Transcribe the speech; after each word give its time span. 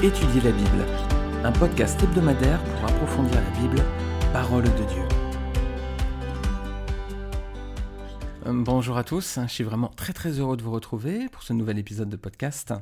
Étudier 0.00 0.40
la 0.42 0.52
Bible, 0.52 0.86
un 1.42 1.50
podcast 1.50 2.00
hebdomadaire 2.00 2.62
pour 2.62 2.84
approfondir 2.84 3.34
la 3.34 3.50
Bible, 3.58 3.82
parole 4.32 4.62
de 4.62 4.68
Dieu. 4.70 5.02
Euh, 8.46 8.52
bonjour 8.52 8.96
à 8.96 9.02
tous, 9.02 9.40
je 9.42 9.52
suis 9.52 9.64
vraiment 9.64 9.88
très 9.88 10.12
très 10.12 10.38
heureux 10.38 10.56
de 10.56 10.62
vous 10.62 10.70
retrouver 10.70 11.28
pour 11.28 11.42
ce 11.42 11.52
nouvel 11.52 11.80
épisode 11.80 12.08
de 12.08 12.16
podcast 12.16 12.74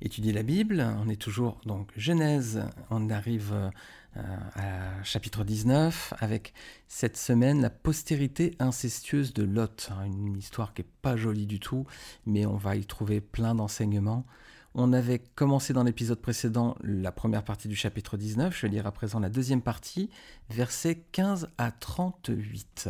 Étudier 0.00 0.32
la 0.32 0.44
Bible. 0.44 0.86
On 1.04 1.08
est 1.08 1.20
toujours 1.20 1.60
donc 1.66 1.90
Genèse, 1.96 2.62
on 2.90 3.10
arrive 3.10 3.52
euh, 3.52 4.20
à 4.54 5.02
chapitre 5.02 5.42
19 5.42 6.14
avec 6.20 6.54
cette 6.86 7.16
semaine 7.16 7.62
la 7.62 7.70
postérité 7.70 8.54
incestueuse 8.60 9.34
de 9.34 9.42
Lot, 9.42 9.90
une 10.06 10.36
histoire 10.36 10.72
qui 10.72 10.82
est 10.82 10.92
pas 11.02 11.16
jolie 11.16 11.46
du 11.46 11.58
tout, 11.58 11.84
mais 12.26 12.46
on 12.46 12.56
va 12.56 12.76
y 12.76 12.86
trouver 12.86 13.20
plein 13.20 13.56
d'enseignements. 13.56 14.24
On 14.74 14.92
avait 14.92 15.18
commencé 15.34 15.72
dans 15.72 15.82
l'épisode 15.82 16.20
précédent 16.20 16.76
la 16.82 17.10
première 17.10 17.42
partie 17.42 17.66
du 17.66 17.74
chapitre 17.74 18.16
19, 18.16 18.56
je 18.56 18.62
vais 18.62 18.72
lire 18.72 18.86
à 18.86 18.92
présent 18.92 19.18
la 19.18 19.28
deuxième 19.28 19.62
partie, 19.62 20.10
versets 20.48 21.02
15 21.10 21.48
à 21.58 21.72
38. 21.72 22.88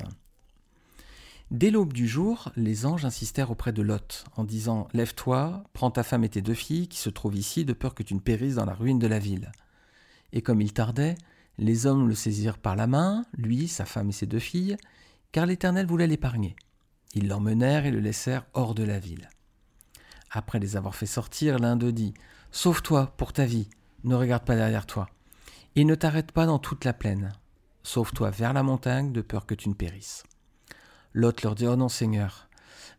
Dès 1.51 1.71
l'aube 1.71 1.95
du 1.95 2.07
jour, 2.07 2.53
les 2.55 2.85
anges 2.85 3.07
insistèrent 3.07 3.51
auprès 3.51 3.73
de 3.73 3.81
Lot 3.81 4.25
en 4.37 4.45
disant 4.45 4.89
Lève-toi, 4.93 5.65
prends 5.73 5.91
ta 5.91 6.03
femme 6.03 6.23
et 6.23 6.29
tes 6.29 6.43
deux 6.43 6.55
filles 6.55 6.87
qui 6.87 6.99
se 6.99 7.09
trouvent 7.09 7.35
ici, 7.35 7.65
de 7.65 7.73
peur 7.73 7.95
que 7.95 8.03
tu 8.03 8.15
ne 8.15 8.21
périsses 8.21 8.57
dans 8.57 8.67
la 8.67 8.75
ruine 8.75 8.99
de 8.99 9.07
la 9.07 9.19
ville. 9.19 9.51
Et 10.35 10.43
comme 10.43 10.61
il 10.61 10.75
tardait, 10.75 11.17
les 11.57 11.87
hommes 11.87 12.09
le 12.09 12.15
saisirent 12.15 12.59
par 12.59 12.77
la 12.77 12.87
main, 12.87 13.25
lui, 13.39 13.69
sa 13.69 13.87
femme 13.87 14.11
et 14.11 14.13
ses 14.13 14.27
deux 14.27 14.39
filles, 14.39 14.77
car 15.33 15.47
l'Éternel 15.47 15.87
voulait 15.87 16.07
l'épargner. 16.07 16.57
Ils 17.15 17.27
l'emmenèrent 17.27 17.87
et 17.87 17.91
le 17.91 18.01
laissèrent 18.01 18.45
hors 18.53 18.75
de 18.75 18.85
la 18.85 18.99
ville. 18.99 19.31
Après 20.31 20.61
les 20.61 20.77
avoir 20.77 20.95
fait 20.95 21.07
sortir, 21.07 21.59
l'un 21.59 21.77
d'eux 21.77 21.93
dit 21.93 22.15
Sauve-toi 22.53 23.15
pour 23.17 23.33
ta 23.33 23.45
vie, 23.45 23.69
ne 24.05 24.15
regarde 24.15 24.45
pas 24.45 24.57
derrière 24.57 24.87
toi, 24.87 25.09
et 25.77 25.85
ne 25.85 25.95
t'arrête 25.95 26.33
pas 26.33 26.47
dans 26.47 26.59
toute 26.59 26.85
la 26.85 26.93
plaine. 26.93 27.33
Sauve-toi 27.83 28.31
vers 28.31 28.53
la 28.53 28.63
montagne, 28.63 29.13
de 29.13 29.23
peur 29.23 29.47
que 29.47 29.55
tu 29.55 29.69
ne 29.69 29.75
périsses. 29.75 30.23
L'autre 31.13 31.43
leur 31.45 31.55
dit 31.55 31.67
Oh 31.67 31.77
non, 31.77 31.89
Seigneur, 31.89 32.49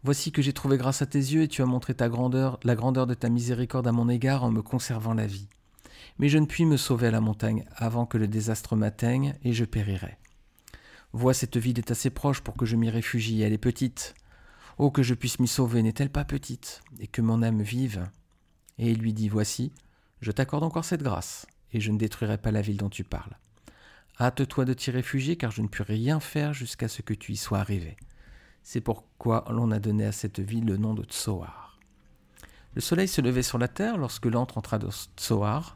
voici 0.03 0.31
que 0.31 0.41
j'ai 0.41 0.53
trouvé 0.53 0.77
grâce 0.77 1.01
à 1.01 1.05
tes 1.05 1.19
yeux, 1.19 1.43
et 1.43 1.47
tu 1.47 1.61
as 1.61 1.65
montré 1.65 1.93
ta 1.93 2.09
grandeur, 2.09 2.59
la 2.63 2.75
grandeur 2.75 3.07
de 3.07 3.13
ta 3.13 3.29
miséricorde 3.29 3.87
à 3.87 3.91
mon 3.93 4.09
égard 4.09 4.43
en 4.43 4.51
me 4.51 4.61
conservant 4.61 5.13
la 5.13 5.27
vie. 5.27 5.47
Mais 6.19 6.27
je 6.27 6.37
ne 6.37 6.45
puis 6.45 6.65
me 6.65 6.77
sauver 6.77 7.07
à 7.07 7.11
la 7.11 7.21
montagne 7.21 7.65
avant 7.75 8.05
que 8.05 8.17
le 8.17 8.27
désastre 8.27 8.75
m'atteigne, 8.75 9.35
et 9.43 9.53
je 9.53 9.63
périrai. 9.63 10.17
Vois, 11.13 11.33
cette 11.33 11.57
ville 11.57 11.77
est 11.77 11.91
assez 11.91 12.09
proche 12.09 12.41
pour 12.41 12.55
que 12.55 12.65
je 12.65 12.75
m'y 12.75 12.89
réfugie, 12.89 13.41
elle 13.41 13.53
est 13.53 13.57
petite. 13.57 14.15
Oh, 14.83 14.89
que 14.89 15.03
je 15.03 15.13
puisse 15.13 15.39
m'y 15.39 15.47
sauver, 15.47 15.83
n'est-elle 15.83 16.09
pas 16.09 16.25
petite, 16.25 16.81
et 16.99 17.05
que 17.05 17.21
mon 17.21 17.43
âme 17.43 17.61
vive? 17.61 18.09
Et 18.79 18.89
il 18.89 18.97
lui 18.97 19.13
dit, 19.13 19.29
Voici, 19.29 19.71
je 20.21 20.31
t'accorde 20.31 20.63
encore 20.63 20.85
cette 20.85 21.03
grâce, 21.03 21.45
et 21.71 21.79
je 21.79 21.91
ne 21.91 21.99
détruirai 21.99 22.39
pas 22.39 22.49
la 22.49 22.63
ville 22.63 22.77
dont 22.77 22.89
tu 22.89 23.03
parles. 23.03 23.37
Hâte-toi 24.19 24.65
de 24.65 24.73
t'y 24.73 24.89
réfugier, 24.89 25.35
car 25.35 25.51
je 25.51 25.61
ne 25.61 25.67
puis 25.67 25.83
rien 25.83 26.19
faire 26.19 26.55
jusqu'à 26.55 26.87
ce 26.87 27.03
que 27.03 27.13
tu 27.13 27.33
y 27.33 27.37
sois 27.37 27.59
arrivé. 27.59 27.95
C'est 28.63 28.81
pourquoi 28.81 29.45
l'on 29.51 29.69
a 29.69 29.77
donné 29.77 30.03
à 30.03 30.11
cette 30.11 30.39
ville 30.39 30.65
le 30.65 30.77
nom 30.77 30.95
de 30.95 31.03
Tsoar. 31.03 31.77
Le 32.73 32.81
soleil 32.81 33.07
se 33.07 33.21
levait 33.21 33.43
sur 33.43 33.59
la 33.59 33.67
terre 33.67 33.99
lorsque 33.99 34.25
l'antre 34.25 34.57
entra 34.57 34.79
dans 34.79 34.89
Tsoar. 34.89 35.75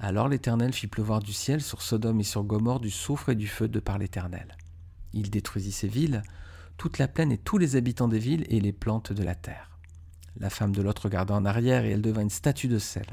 Alors 0.00 0.28
l'Éternel 0.28 0.72
fit 0.72 0.88
pleuvoir 0.88 1.20
du 1.20 1.32
ciel 1.32 1.62
sur 1.62 1.82
Sodome 1.82 2.18
et 2.18 2.24
sur 2.24 2.42
Gomorre 2.42 2.80
du 2.80 2.90
soufre 2.90 3.28
et 3.28 3.36
du 3.36 3.46
feu 3.46 3.68
de 3.68 3.78
par 3.78 3.96
l'Éternel. 3.96 4.56
Il 5.12 5.30
détruisit 5.30 5.70
ces 5.70 5.86
villes, 5.86 6.24
toute 6.76 6.98
la 6.98 7.08
plaine 7.08 7.32
et 7.32 7.38
tous 7.38 7.58
les 7.58 7.76
habitants 7.76 8.08
des 8.08 8.18
villes 8.18 8.44
et 8.48 8.60
les 8.60 8.72
plantes 8.72 9.12
de 9.12 9.22
la 9.22 9.34
terre. 9.34 9.78
La 10.36 10.50
femme 10.50 10.74
de 10.74 10.82
l'autre 10.82 11.04
regarda 11.04 11.34
en 11.34 11.44
arrière 11.44 11.84
et 11.84 11.90
elle 11.90 12.02
devint 12.02 12.22
une 12.22 12.30
statue 12.30 12.68
de 12.68 12.78
sel. 12.78 13.06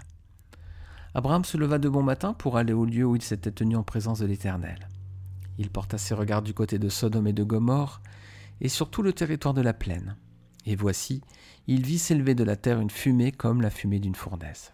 Abraham 1.14 1.44
se 1.44 1.58
leva 1.58 1.78
de 1.78 1.90
bon 1.90 2.04
matin 2.04 2.34
pour 2.34 2.58
aller 2.58 2.74
au 2.74 2.86
lieu 2.86 3.06
où 3.06 3.16
il 3.16 3.22
s'était 3.22 3.52
tenu 3.52 3.76
en 3.76 3.84
présence 3.84 4.20
de 4.20 4.26
l'Éternel. 4.26 4.88
Il 5.58 5.70
porta 5.70 5.98
ses 5.98 6.14
regards 6.14 6.42
du 6.42 6.54
côté 6.54 6.80
de 6.80 6.90
Sodome 6.90 7.28
et 7.28 7.34
de 7.34 7.44
Gomorre 7.44 8.02
et 8.62 8.70
sur 8.70 8.90
tout 8.90 9.04
le 9.04 9.14
territoire 9.14 9.54
de 9.54 9.62
la 9.62 9.74
plaine. 9.74 10.16
Et 10.66 10.76
voici, 10.76 11.22
il 11.68 11.86
vit 11.86 12.00
s'élever 12.00 12.36
de 12.36 12.44
la 12.44 12.56
terre 12.56 12.80
une 12.80 12.90
fumée 12.90 13.32
comme 13.32 13.62
la 13.62 13.70
fumée 13.70 14.00
d'une 14.00 14.16
fournaise. 14.16 14.74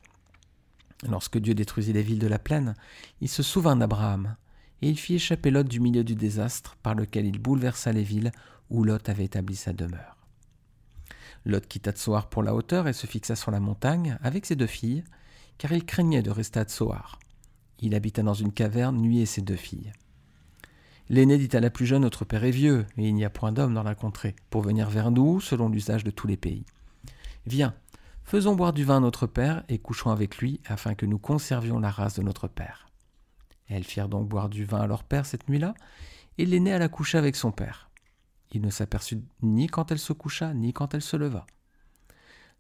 Lorsque 1.08 1.38
Dieu 1.38 1.54
détruisit 1.54 1.94
les 1.94 2.02
villes 2.02 2.20
de 2.20 2.28
la 2.28 2.40
plaine, 2.40 2.76
il 3.22 3.30
se 3.30 3.44
souvint 3.44 3.76
d'Abraham, 3.76 4.36
et 4.82 4.90
il 4.90 4.98
fit 4.98 5.16
échapper 5.16 5.52
Lot 5.52 5.68
du 5.68 5.80
milieu 5.80 6.04
du 6.04 6.16
désastre 6.16 6.76
par 6.84 6.96
lequel 6.96 7.26
il 7.26 7.40
bouleversa 7.40 7.92
les 7.92 8.04
villes 8.04 8.32
où 8.70 8.84
Lot 8.84 9.10
avait 9.10 9.26
établi 9.26 9.56
sa 9.56 9.74
demeure. 9.74 10.18
Lot 11.46 11.66
quitta 11.66 11.92
Tsoar 11.92 12.30
pour 12.30 12.44
la 12.44 12.54
hauteur 12.54 12.88
et 12.88 12.94
se 12.94 13.08
fixa 13.08 13.36
sur 13.36 13.52
la 13.52 13.60
montagne 13.60 14.18
avec 14.22 14.46
ses 14.46 14.56
deux 14.56 14.68
filles, 14.68 15.04
car 15.58 15.72
il 15.72 15.86
craignait 15.86 16.22
de 16.22 16.32
rester 16.32 16.60
à 16.60 16.66
Tsoar. 16.66 17.20
Il 17.80 17.96
habita 17.96 18.24
dans 18.24 18.34
une 18.34 18.52
caverne, 18.52 18.98
nuit 18.98 19.22
et 19.22 19.26
ses 19.26 19.42
deux 19.42 19.56
filles. 19.56 19.94
L'aîné 21.10 21.38
dit 21.38 21.56
à 21.56 21.62
la 21.62 21.70
plus 21.70 21.86
jeune 21.86 22.02
Notre 22.02 22.26
père 22.26 22.44
est 22.44 22.52
vieux, 22.52 22.86
et 22.98 23.08
il 23.08 23.16
n'y 23.16 23.24
a 23.24 23.30
point 23.30 23.54
d'homme 23.54 23.74
dans 23.74 23.84
la 23.84 23.96
contrée, 23.96 24.36
pour 24.50 24.62
venir 24.62 24.90
vers 24.90 25.12
nous, 25.12 25.40
selon 25.40 25.70
l'usage 25.70 26.04
de 26.04 26.12
tous 26.12 26.28
les 26.28 26.36
pays. 26.36 26.66
Viens, 27.46 27.74
faisons 28.24 28.56
boire 28.56 28.74
du 28.74 28.84
vin 28.84 28.98
à 28.98 29.00
notre 29.00 29.26
père, 29.26 29.64
et 29.70 29.80
couchons 29.80 30.12
avec 30.12 30.40
lui, 30.40 30.60
afin 30.66 30.96
que 30.96 31.06
nous 31.06 31.18
conservions 31.20 31.80
la 31.80 31.92
race 31.92 32.16
de 32.16 32.24
notre 32.24 32.50
père. 32.50 32.90
Elles 33.70 33.86
firent 33.86 34.10
donc 34.10 34.28
boire 34.28 34.50
du 34.50 34.66
vin 34.66 34.82
à 34.82 34.88
leur 34.88 35.04
père 35.04 35.26
cette 35.26 35.48
nuit-là, 35.48 35.76
et 36.38 36.46
l'aîné 36.46 36.74
alla 36.74 36.90
coucher 36.90 37.18
avec 37.18 37.38
son 37.38 37.52
père. 37.52 37.87
Il 38.52 38.62
ne 38.62 38.70
s'aperçut 38.70 39.22
ni 39.42 39.68
quand 39.68 39.92
elle 39.92 40.00
se 40.00 40.14
coucha, 40.14 40.54
ni 40.54 40.74
quand 40.74 40.94
elle 40.94 41.02
se 41.02 41.18
leva. 41.18 41.46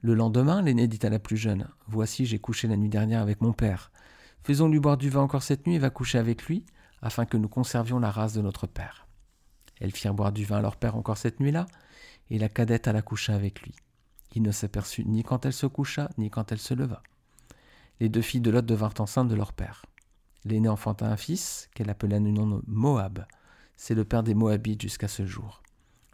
Le 0.02 0.14
lendemain, 0.14 0.62
l'aîné 0.62 0.88
dit 0.88 1.06
à 1.06 1.09
la 1.09 1.20
plus 1.20 1.38
jeune 1.38 1.68
Voici, 1.88 2.25
j'ai 2.25 2.40
couché 2.40 2.68
la 2.68 2.78
nuit 2.78 2.90
dernière 2.90 3.22
avec 3.22 3.42
mon 3.42 3.53
père. 3.53 3.92
Faisons-lui 4.44 4.80
boire 4.80 4.98
du 4.98 5.09
vin 5.09 5.22
encore 5.22 5.44
cette 5.44 5.66
nuit 5.66 5.75
et 5.75 5.80
va 5.80 5.90
coucher 5.90 6.18
avec 6.18 6.44
lui, 6.44 6.66
afin 7.02 7.25
que 7.25 7.38
nous 7.38 7.50
conservions 7.50 8.00
la 8.00 8.12
race 8.12 8.34
de 8.34 8.42
notre 8.42 8.68
père. 8.68 9.08
Elles 9.80 9.92
firent 9.92 10.14
boire 10.14 10.31
du 10.31 10.46
vin 10.46 10.58
à 10.58 10.62
leur 10.62 10.78
père 10.78 10.96
encore 10.96 11.18
cette 11.18 11.40
nuit-là, 11.40 11.66
et 12.30 12.38
la 12.38 12.50
cadette 12.50 12.88
alla 12.88 13.02
coucher 13.02 13.34
avec 13.34 13.62
lui. 13.62 13.74
Il 14.36 14.44
ne 14.44 14.52
s'aperçut 14.52 15.06
ni 15.06 15.24
quand 15.24 15.46
elle 15.46 15.54
se 15.54 15.66
coucha, 15.66 16.09
ni 16.18 16.30
quand 16.30 16.52
elle 16.52 16.59
se 16.59 16.74
leva. 16.74 17.02
Les 18.00 18.09
deux 18.09 18.22
filles 18.22 18.42
de 18.42 18.52
Lot 18.52 18.66
devinrent 18.66 19.00
enceintes 19.00 19.30
de 19.30 19.36
leur 19.36 19.54
père. 19.54 19.86
L'aîné 20.46 20.69
enfanta 20.69 21.08
un 21.08 21.18
fils, 21.18 21.69
qu'elle 21.74 21.90
appela 21.90 22.19
du 22.19 22.31
nom 22.31 22.48
de 22.48 22.62
Moab. 22.68 23.25
C'est 23.75 23.96
le 23.96 24.06
père 24.06 24.24
des 24.24 24.36
Moabites 24.36 24.81
jusqu'à 24.81 25.08
ce 25.08 25.25
jour. 25.25 25.64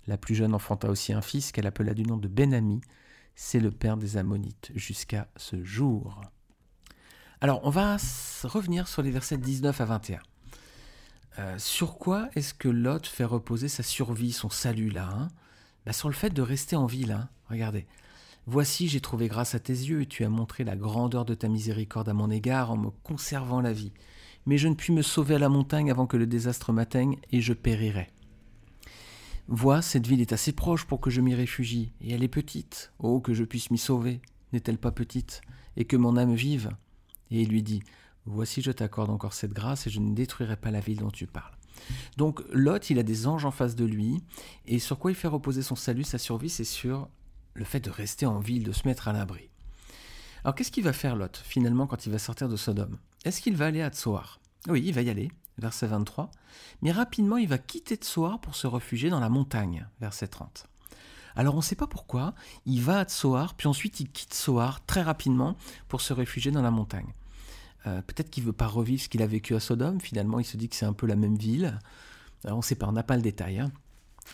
La 0.07 0.17
plus 0.17 0.35
jeune 0.35 0.53
enfanta 0.53 0.89
aussi 0.89 1.13
un 1.13 1.21
fils 1.21 1.51
qu'elle 1.51 1.67
appela 1.67 1.93
du 1.93 2.03
nom 2.03 2.17
de 2.17 2.27
Benami. 2.27 2.81
C'est 3.35 3.59
le 3.59 3.71
père 3.71 3.97
des 3.97 4.17
Ammonites 4.17 4.71
jusqu'à 4.75 5.27
ce 5.37 5.63
jour. 5.63 6.21
Alors, 7.41 7.61
on 7.63 7.69
va 7.69 7.97
revenir 8.43 8.87
sur 8.87 9.01
les 9.01 9.11
versets 9.11 9.37
19 9.37 9.81
à 9.81 9.85
21. 9.85 10.19
Euh, 11.39 11.57
sur 11.57 11.97
quoi 11.97 12.29
est-ce 12.35 12.53
que 12.53 12.69
Lot 12.69 13.07
fait 13.07 13.23
reposer 13.23 13.67
sa 13.67 13.81
survie, 13.81 14.31
son 14.31 14.49
salut 14.49 14.89
là 14.89 15.09
hein? 15.11 15.27
Bah, 15.85 15.93
Sur 15.93 16.09
le 16.09 16.13
fait 16.13 16.29
de 16.29 16.41
rester 16.41 16.75
en 16.75 16.85
ville. 16.85 17.11
Hein. 17.11 17.29
Regardez. 17.49 17.87
Voici, 18.45 18.87
j'ai 18.87 18.99
trouvé 18.99 19.29
grâce 19.29 19.55
à 19.55 19.59
tes 19.59 19.73
yeux 19.73 20.01
et 20.01 20.05
tu 20.05 20.25
as 20.25 20.29
montré 20.29 20.63
la 20.63 20.75
grandeur 20.75 21.23
de 21.25 21.33
ta 21.33 21.47
miséricorde 21.47 22.09
à 22.09 22.13
mon 22.13 22.29
égard 22.29 22.71
en 22.71 22.77
me 22.77 22.89
conservant 22.89 23.61
la 23.61 23.71
vie. 23.71 23.93
Mais 24.45 24.57
je 24.57 24.67
ne 24.67 24.75
puis 24.75 24.91
me 24.93 25.01
sauver 25.01 25.35
à 25.35 25.39
la 25.39 25.49
montagne 25.49 25.89
avant 25.89 26.07
que 26.07 26.17
le 26.17 26.27
désastre 26.27 26.73
m'atteigne 26.73 27.17
et 27.31 27.39
je 27.39 27.53
périrai. 27.53 28.09
Vois, 29.47 29.81
cette 29.81 30.07
ville 30.07 30.21
est 30.21 30.33
assez 30.33 30.53
proche 30.53 30.85
pour 30.85 31.01
que 31.01 31.09
je 31.09 31.21
m'y 31.21 31.35
réfugie, 31.35 31.91
et 32.01 32.13
elle 32.13 32.23
est 32.23 32.29
petite. 32.29 32.93
Oh, 32.99 33.19
que 33.19 33.33
je 33.33 33.43
puisse 33.43 33.71
m'y 33.71 33.77
sauver. 33.77 34.21
N'est-elle 34.53 34.77
pas 34.77 34.91
petite? 34.91 35.41
Et 35.75 35.85
que 35.85 35.97
mon 35.97 36.15
âme 36.15 36.33
vive? 36.33 36.69
Et 37.29 37.41
il 37.41 37.49
lui 37.49 37.63
dit 37.63 37.83
Voici, 38.25 38.61
je 38.61 38.71
t'accorde 38.71 39.09
encore 39.09 39.33
cette 39.33 39.53
grâce, 39.53 39.85
et 39.85 39.89
je 39.89 39.99
ne 39.99 40.15
détruirai 40.15 40.55
pas 40.55 40.71
la 40.71 40.79
ville 40.79 40.99
dont 40.99 41.11
tu 41.11 41.27
parles. 41.27 41.57
Donc, 42.15 42.41
Lot, 42.51 42.89
il 42.89 42.99
a 42.99 43.03
des 43.03 43.27
anges 43.27 43.43
en 43.43 43.51
face 43.51 43.75
de 43.75 43.83
lui, 43.83 44.23
et 44.65 44.79
sur 44.79 44.97
quoi 44.97 45.11
il 45.11 45.15
fait 45.15 45.27
reposer 45.27 45.61
son 45.61 45.75
salut, 45.75 46.05
sa 46.05 46.17
survie, 46.17 46.49
c'est 46.49 46.63
sur 46.63 47.09
le 47.53 47.65
fait 47.65 47.81
de 47.81 47.89
rester 47.89 48.25
en 48.25 48.39
ville, 48.39 48.63
de 48.63 48.71
se 48.71 48.87
mettre 48.87 49.09
à 49.09 49.13
l'abri. 49.13 49.49
Alors, 50.45 50.55
qu'est-ce 50.55 50.71
qu'il 50.71 50.83
va 50.83 50.93
faire, 50.93 51.17
Lot, 51.17 51.41
finalement, 51.43 51.85
quand 51.85 52.05
il 52.05 52.11
va 52.11 52.19
sortir 52.19 52.47
de 52.47 52.55
Sodome? 52.55 52.97
Est-ce 53.25 53.41
qu'il 53.41 53.57
va 53.57 53.65
aller 53.65 53.81
à 53.81 53.89
Tsoar? 53.89 54.39
Oui, 54.67 54.83
il 54.85 54.93
va 54.93 55.01
y 55.01 55.09
aller 55.09 55.29
verset 55.57 55.87
23, 55.87 56.31
mais 56.81 56.91
rapidement 56.91 57.37
il 57.37 57.47
va 57.47 57.57
quitter 57.57 57.95
Tsoar 57.95 58.39
pour 58.39 58.55
se 58.55 58.67
réfugier 58.67 59.09
dans 59.09 59.19
la 59.19 59.29
montagne, 59.29 59.87
verset 59.99 60.27
30. 60.27 60.67
Alors 61.35 61.55
on 61.55 61.57
ne 61.57 61.63
sait 61.63 61.75
pas 61.75 61.87
pourquoi, 61.87 62.33
il 62.65 62.81
va 62.81 62.99
à 62.99 63.05
Tsoar, 63.05 63.55
puis 63.55 63.67
ensuite 63.67 63.99
il 63.99 64.09
quitte 64.09 64.33
Tsoar 64.33 64.85
très 64.85 65.01
rapidement 65.01 65.57
pour 65.87 66.01
se 66.01 66.13
réfugier 66.13 66.51
dans 66.51 66.61
la 66.61 66.71
montagne. 66.71 67.13
Euh, 67.85 68.01
peut-être 68.01 68.29
qu'il 68.29 68.43
ne 68.43 68.47
veut 68.47 68.53
pas 68.53 68.67
revivre 68.67 69.01
ce 69.01 69.09
qu'il 69.09 69.21
a 69.21 69.27
vécu 69.27 69.55
à 69.55 69.59
Sodome, 69.59 69.99
finalement 69.99 70.39
il 70.39 70.45
se 70.45 70.57
dit 70.57 70.69
que 70.69 70.75
c'est 70.75 70.85
un 70.85 70.93
peu 70.93 71.07
la 71.07 71.15
même 71.15 71.35
ville. 71.35 71.79
on 72.45 72.57
ne 72.57 72.61
sait 72.61 72.75
pas, 72.75 72.87
on 72.87 72.93
n'a 72.93 73.03
pas 73.03 73.15
le 73.15 73.21
détail. 73.21 73.59
Hein. 73.59 73.71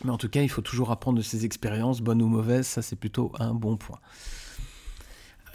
Mais 0.04 0.12
en 0.12 0.18
tout 0.18 0.30
cas, 0.30 0.42
il 0.42 0.50
faut 0.50 0.62
toujours 0.62 0.92
apprendre 0.92 1.18
de 1.18 1.24
ses 1.24 1.45
expériences, 1.45 2.01
bonnes 2.01 2.22
ou 2.22 2.27
mauvaises, 2.27 2.68
ça 2.68 2.81
c'est 2.81 2.95
plutôt 2.95 3.31
un 3.39 3.54
bon 3.54 3.77
point. 3.77 4.00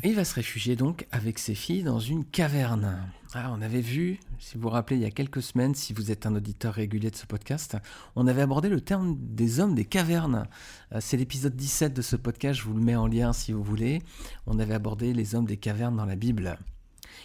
Il 0.06 0.16
va 0.16 0.26
se 0.26 0.34
réfugier 0.34 0.76
donc 0.76 1.06
avec 1.12 1.38
ses 1.38 1.54
filles 1.54 1.82
dans 1.82 1.98
une 1.98 2.26
caverne. 2.26 3.00
Ah, 3.32 3.50
on 3.56 3.62
avait 3.62 3.80
vu, 3.80 4.20
si 4.38 4.56
vous 4.56 4.64
vous 4.64 4.68
rappelez, 4.68 4.96
il 4.96 5.02
y 5.02 5.06
a 5.06 5.10
quelques 5.10 5.40
semaines, 5.40 5.74
si 5.74 5.94
vous 5.94 6.10
êtes 6.10 6.26
un 6.26 6.34
auditeur 6.34 6.74
régulier 6.74 7.10
de 7.10 7.16
ce 7.16 7.24
podcast, 7.24 7.78
on 8.14 8.26
avait 8.26 8.42
abordé 8.42 8.68
le 8.68 8.82
terme 8.82 9.16
des 9.18 9.60
hommes 9.60 9.74
des 9.74 9.86
cavernes. 9.86 10.46
Euh, 10.92 10.98
c'est 11.00 11.16
l'épisode 11.16 11.56
17 11.56 11.94
de 11.94 12.02
ce 12.02 12.16
podcast, 12.16 12.60
je 12.60 12.66
vous 12.66 12.74
le 12.74 12.82
mets 12.82 12.96
en 12.96 13.06
lien 13.06 13.32
si 13.32 13.52
vous 13.52 13.62
voulez. 13.62 14.02
On 14.46 14.58
avait 14.58 14.74
abordé 14.74 15.14
les 15.14 15.34
hommes 15.34 15.46
des 15.46 15.56
cavernes 15.56 15.96
dans 15.96 16.04
la 16.04 16.16
Bible. 16.16 16.58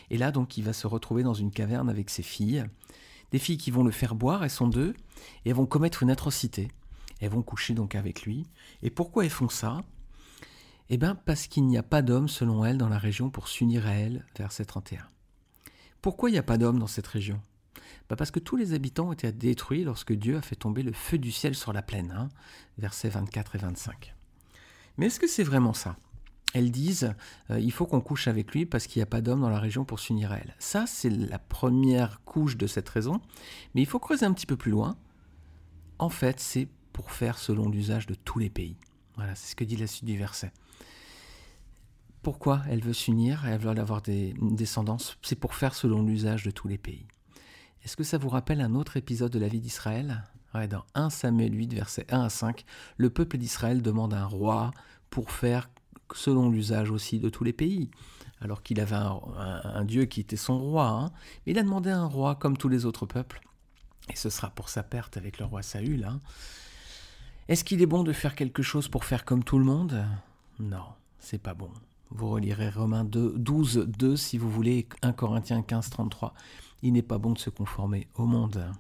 Et 0.09 0.17
là, 0.17 0.31
donc, 0.31 0.55
il 0.55 0.63
va 0.63 0.71
se 0.71 0.87
retrouver 0.87 1.21
dans 1.23 1.33
une 1.33 1.51
caverne 1.51 1.89
avec 1.89 2.09
ses 2.09 2.23
filles, 2.23 2.63
des 3.31 3.39
filles 3.39 3.57
qui 3.57 3.71
vont 3.71 3.83
le 3.83 3.91
faire 3.91 4.15
boire, 4.15 4.45
elles 4.45 4.49
sont 4.49 4.69
deux, 4.69 4.95
et 5.43 5.49
elles 5.49 5.55
vont 5.55 5.65
commettre 5.65 6.01
une 6.01 6.11
atrocité. 6.11 6.69
Elles 7.19 7.29
vont 7.29 7.43
coucher 7.43 7.73
donc 7.73 7.95
avec 7.95 8.21
lui. 8.21 8.47
Et 8.83 8.89
pourquoi 8.89 9.25
elles 9.25 9.31
font 9.31 9.49
ça? 9.49 9.81
Eh 10.91 10.97
bien, 10.97 11.13
parce 11.13 11.47
qu'il 11.47 11.67
n'y 11.67 11.77
a 11.77 11.83
pas 11.83 12.01
d'homme, 12.01 12.27
selon 12.27 12.65
elles, 12.65 12.77
dans 12.77 12.89
la 12.89 12.97
région 12.97 13.29
pour 13.29 13.47
s'unir 13.47 13.85
à 13.85 13.91
elles, 13.91 14.25
verset 14.37 14.65
31. 14.65 15.07
Pourquoi 16.01 16.29
il 16.29 16.33
n'y 16.33 16.39
a 16.39 16.43
pas 16.43 16.57
d'homme 16.57 16.79
dans 16.79 16.87
cette 16.87 17.07
région? 17.07 17.39
Bah 18.09 18.15
Parce 18.15 18.31
que 18.31 18.39
tous 18.39 18.55
les 18.55 18.73
habitants 18.73 19.09
ont 19.09 19.13
été 19.13 19.31
détruits 19.31 19.83
lorsque 19.83 20.13
Dieu 20.13 20.37
a 20.37 20.41
fait 20.41 20.55
tomber 20.55 20.81
le 20.81 20.91
feu 20.91 21.19
du 21.19 21.31
ciel 21.31 21.53
sur 21.53 21.73
la 21.73 21.83
plaine, 21.83 22.11
hein, 22.17 22.29
versets 22.79 23.09
24 23.09 23.55
et 23.55 23.59
25. 23.59 24.15
Mais 24.97 25.07
est-ce 25.07 25.19
que 25.19 25.27
c'est 25.27 25.43
vraiment 25.43 25.73
ça? 25.73 25.95
Elles 26.55 26.71
disent 26.71 27.13
euh, 27.51 27.59
il 27.59 27.71
faut 27.71 27.85
qu'on 27.85 28.01
couche 28.01 28.27
avec 28.27 28.51
lui 28.53 28.65
parce 28.65 28.87
qu'il 28.87 28.99
n'y 28.99 29.03
a 29.03 29.07
pas 29.07 29.21
d'homme 29.21 29.41
dans 29.41 29.49
la 29.49 29.59
région 29.59 29.85
pour 29.85 29.99
s'unir 29.99 30.31
à 30.31 30.37
elle. 30.37 30.55
Ça, 30.57 30.87
c'est 30.87 31.11
la 31.11 31.37
première 31.37 32.23
couche 32.23 32.57
de 32.57 32.65
cette 32.65 32.89
raison. 32.89 33.21
Mais 33.75 33.81
il 33.81 33.85
faut 33.85 33.99
creuser 33.99 34.25
un 34.25 34.33
petit 34.33 34.47
peu 34.47 34.57
plus 34.57 34.71
loin. 34.71 34.97
En 35.99 36.09
fait, 36.09 36.39
c'est 36.39 36.67
pour 36.91 37.11
faire 37.11 37.37
selon 37.37 37.69
l'usage 37.69 38.07
de 38.07 38.15
tous 38.15 38.39
les 38.39 38.49
pays. 38.49 38.77
Voilà, 39.15 39.35
c'est 39.35 39.51
ce 39.51 39.55
que 39.55 39.63
dit 39.63 39.77
la 39.77 39.85
suite 39.85 40.05
du 40.05 40.17
verset. 40.17 40.51
Pourquoi 42.21 42.61
elle 42.69 42.81
veut 42.81 42.93
s'unir 42.93 43.45
Elle 43.47 43.59
veut 43.59 43.69
avoir 43.69 44.01
des 44.01 44.33
descendances. 44.41 45.17
C'est 45.21 45.39
pour 45.39 45.55
faire 45.55 45.73
selon 45.73 46.03
l'usage 46.03 46.43
de 46.43 46.51
tous 46.51 46.67
les 46.67 46.77
pays. 46.77 47.07
Est-ce 47.83 47.95
que 47.95 48.03
ça 48.03 48.17
vous 48.17 48.29
rappelle 48.29 48.61
un 48.61 48.75
autre 48.75 48.97
épisode 48.97 49.31
de 49.31 49.39
la 49.39 49.47
vie 49.47 49.61
d'Israël? 49.61 50.23
Dans 50.69 50.83
1 50.95 51.11
Samuel 51.11 51.55
8, 51.55 51.73
versets 51.73 52.07
1 52.09 52.21
à 52.21 52.29
5, 52.29 52.65
le 52.97 53.09
peuple 53.09 53.37
d'Israël 53.37 53.81
demande 53.81 54.13
un 54.15 54.25
roi 54.25 54.71
pour 55.11 55.31
faire 55.31 55.69
selon 56.13 56.49
l'usage 56.49 56.89
aussi 56.89 57.19
de 57.19 57.29
tous 57.29 57.43
les 57.43 57.53
pays, 57.53 57.91
alors 58.41 58.63
qu'il 58.63 58.79
avait 58.79 58.95
un, 58.95 59.85
Dieu 59.85 60.05
qui 60.05 60.21
était 60.21 60.35
son 60.35 60.59
roi. 60.59 60.87
Hein. 60.87 61.11
Mais 61.45 61.51
il 61.51 61.59
a 61.59 61.63
demandé 61.63 61.91
un 61.91 62.07
roi 62.07 62.35
comme 62.35 62.57
tous 62.57 62.67
les 62.67 62.85
autres 62.85 63.05
peuples, 63.05 63.41
et 64.09 64.15
ce 64.15 64.31
sera 64.31 64.49
pour 64.49 64.69
sa 64.69 64.81
perte 64.81 65.17
avec 65.17 65.37
le 65.37 65.45
roi 65.45 65.61
Saül. 65.61 66.03
Hein. 66.03 66.19
Est-ce 67.47 67.63
qu'il 67.63 67.81
est 67.83 67.87
bon 67.87 68.03
de 68.03 68.11
faire 68.11 68.35
quelque 68.35 68.63
chose 68.63 68.87
pour 68.87 69.05
faire 69.05 69.25
comme 69.25 69.43
tout 69.43 69.59
le 69.59 69.65
monde? 69.65 70.03
Non, 70.59 70.85
c'est 71.19 71.41
pas 71.41 71.53
bon. 71.53 71.71
Vous 72.11 72.29
relirez 72.29 72.69
Romains 72.69 73.05
2, 73.05 73.35
12, 73.37 73.87
2 73.87 74.17
si 74.17 74.37
vous 74.37 74.49
voulez, 74.49 74.87
1 75.01 75.11
Corinthiens 75.13 75.61
15, 75.61 75.89
33. 75.89 76.33
Il 76.81 76.93
n'est 76.93 77.01
pas 77.01 77.17
bon 77.17 77.33
de 77.33 77.37
se 77.39 77.49
conformer 77.49 78.07
au 78.15 78.25
monde. 78.25 78.71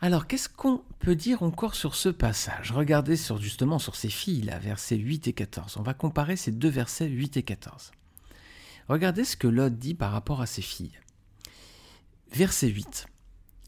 Alors, 0.00 0.26
qu'est-ce 0.26 0.48
qu'on 0.48 0.82
peut 1.00 1.16
dire 1.16 1.42
encore 1.42 1.74
sur 1.74 1.96
ce 1.96 2.08
passage? 2.08 2.70
Regardez 2.70 3.16
sur, 3.16 3.38
justement 3.38 3.80
sur 3.80 3.96
ces 3.96 4.10
filles, 4.10 4.42
là, 4.42 4.58
versets 4.58 4.96
8 4.96 5.26
et 5.28 5.32
14. 5.32 5.76
On 5.76 5.82
va 5.82 5.94
comparer 5.94 6.36
ces 6.36 6.52
deux 6.52 6.68
versets 6.68 7.08
8 7.08 7.36
et 7.36 7.42
14. 7.42 7.90
Regardez 8.88 9.24
ce 9.24 9.36
que 9.36 9.48
Lot 9.48 9.70
dit 9.70 9.94
par 9.94 10.12
rapport 10.12 10.40
à 10.40 10.46
ses 10.46 10.62
filles. 10.62 10.98
Verset 12.32 12.68
8. 12.68 13.06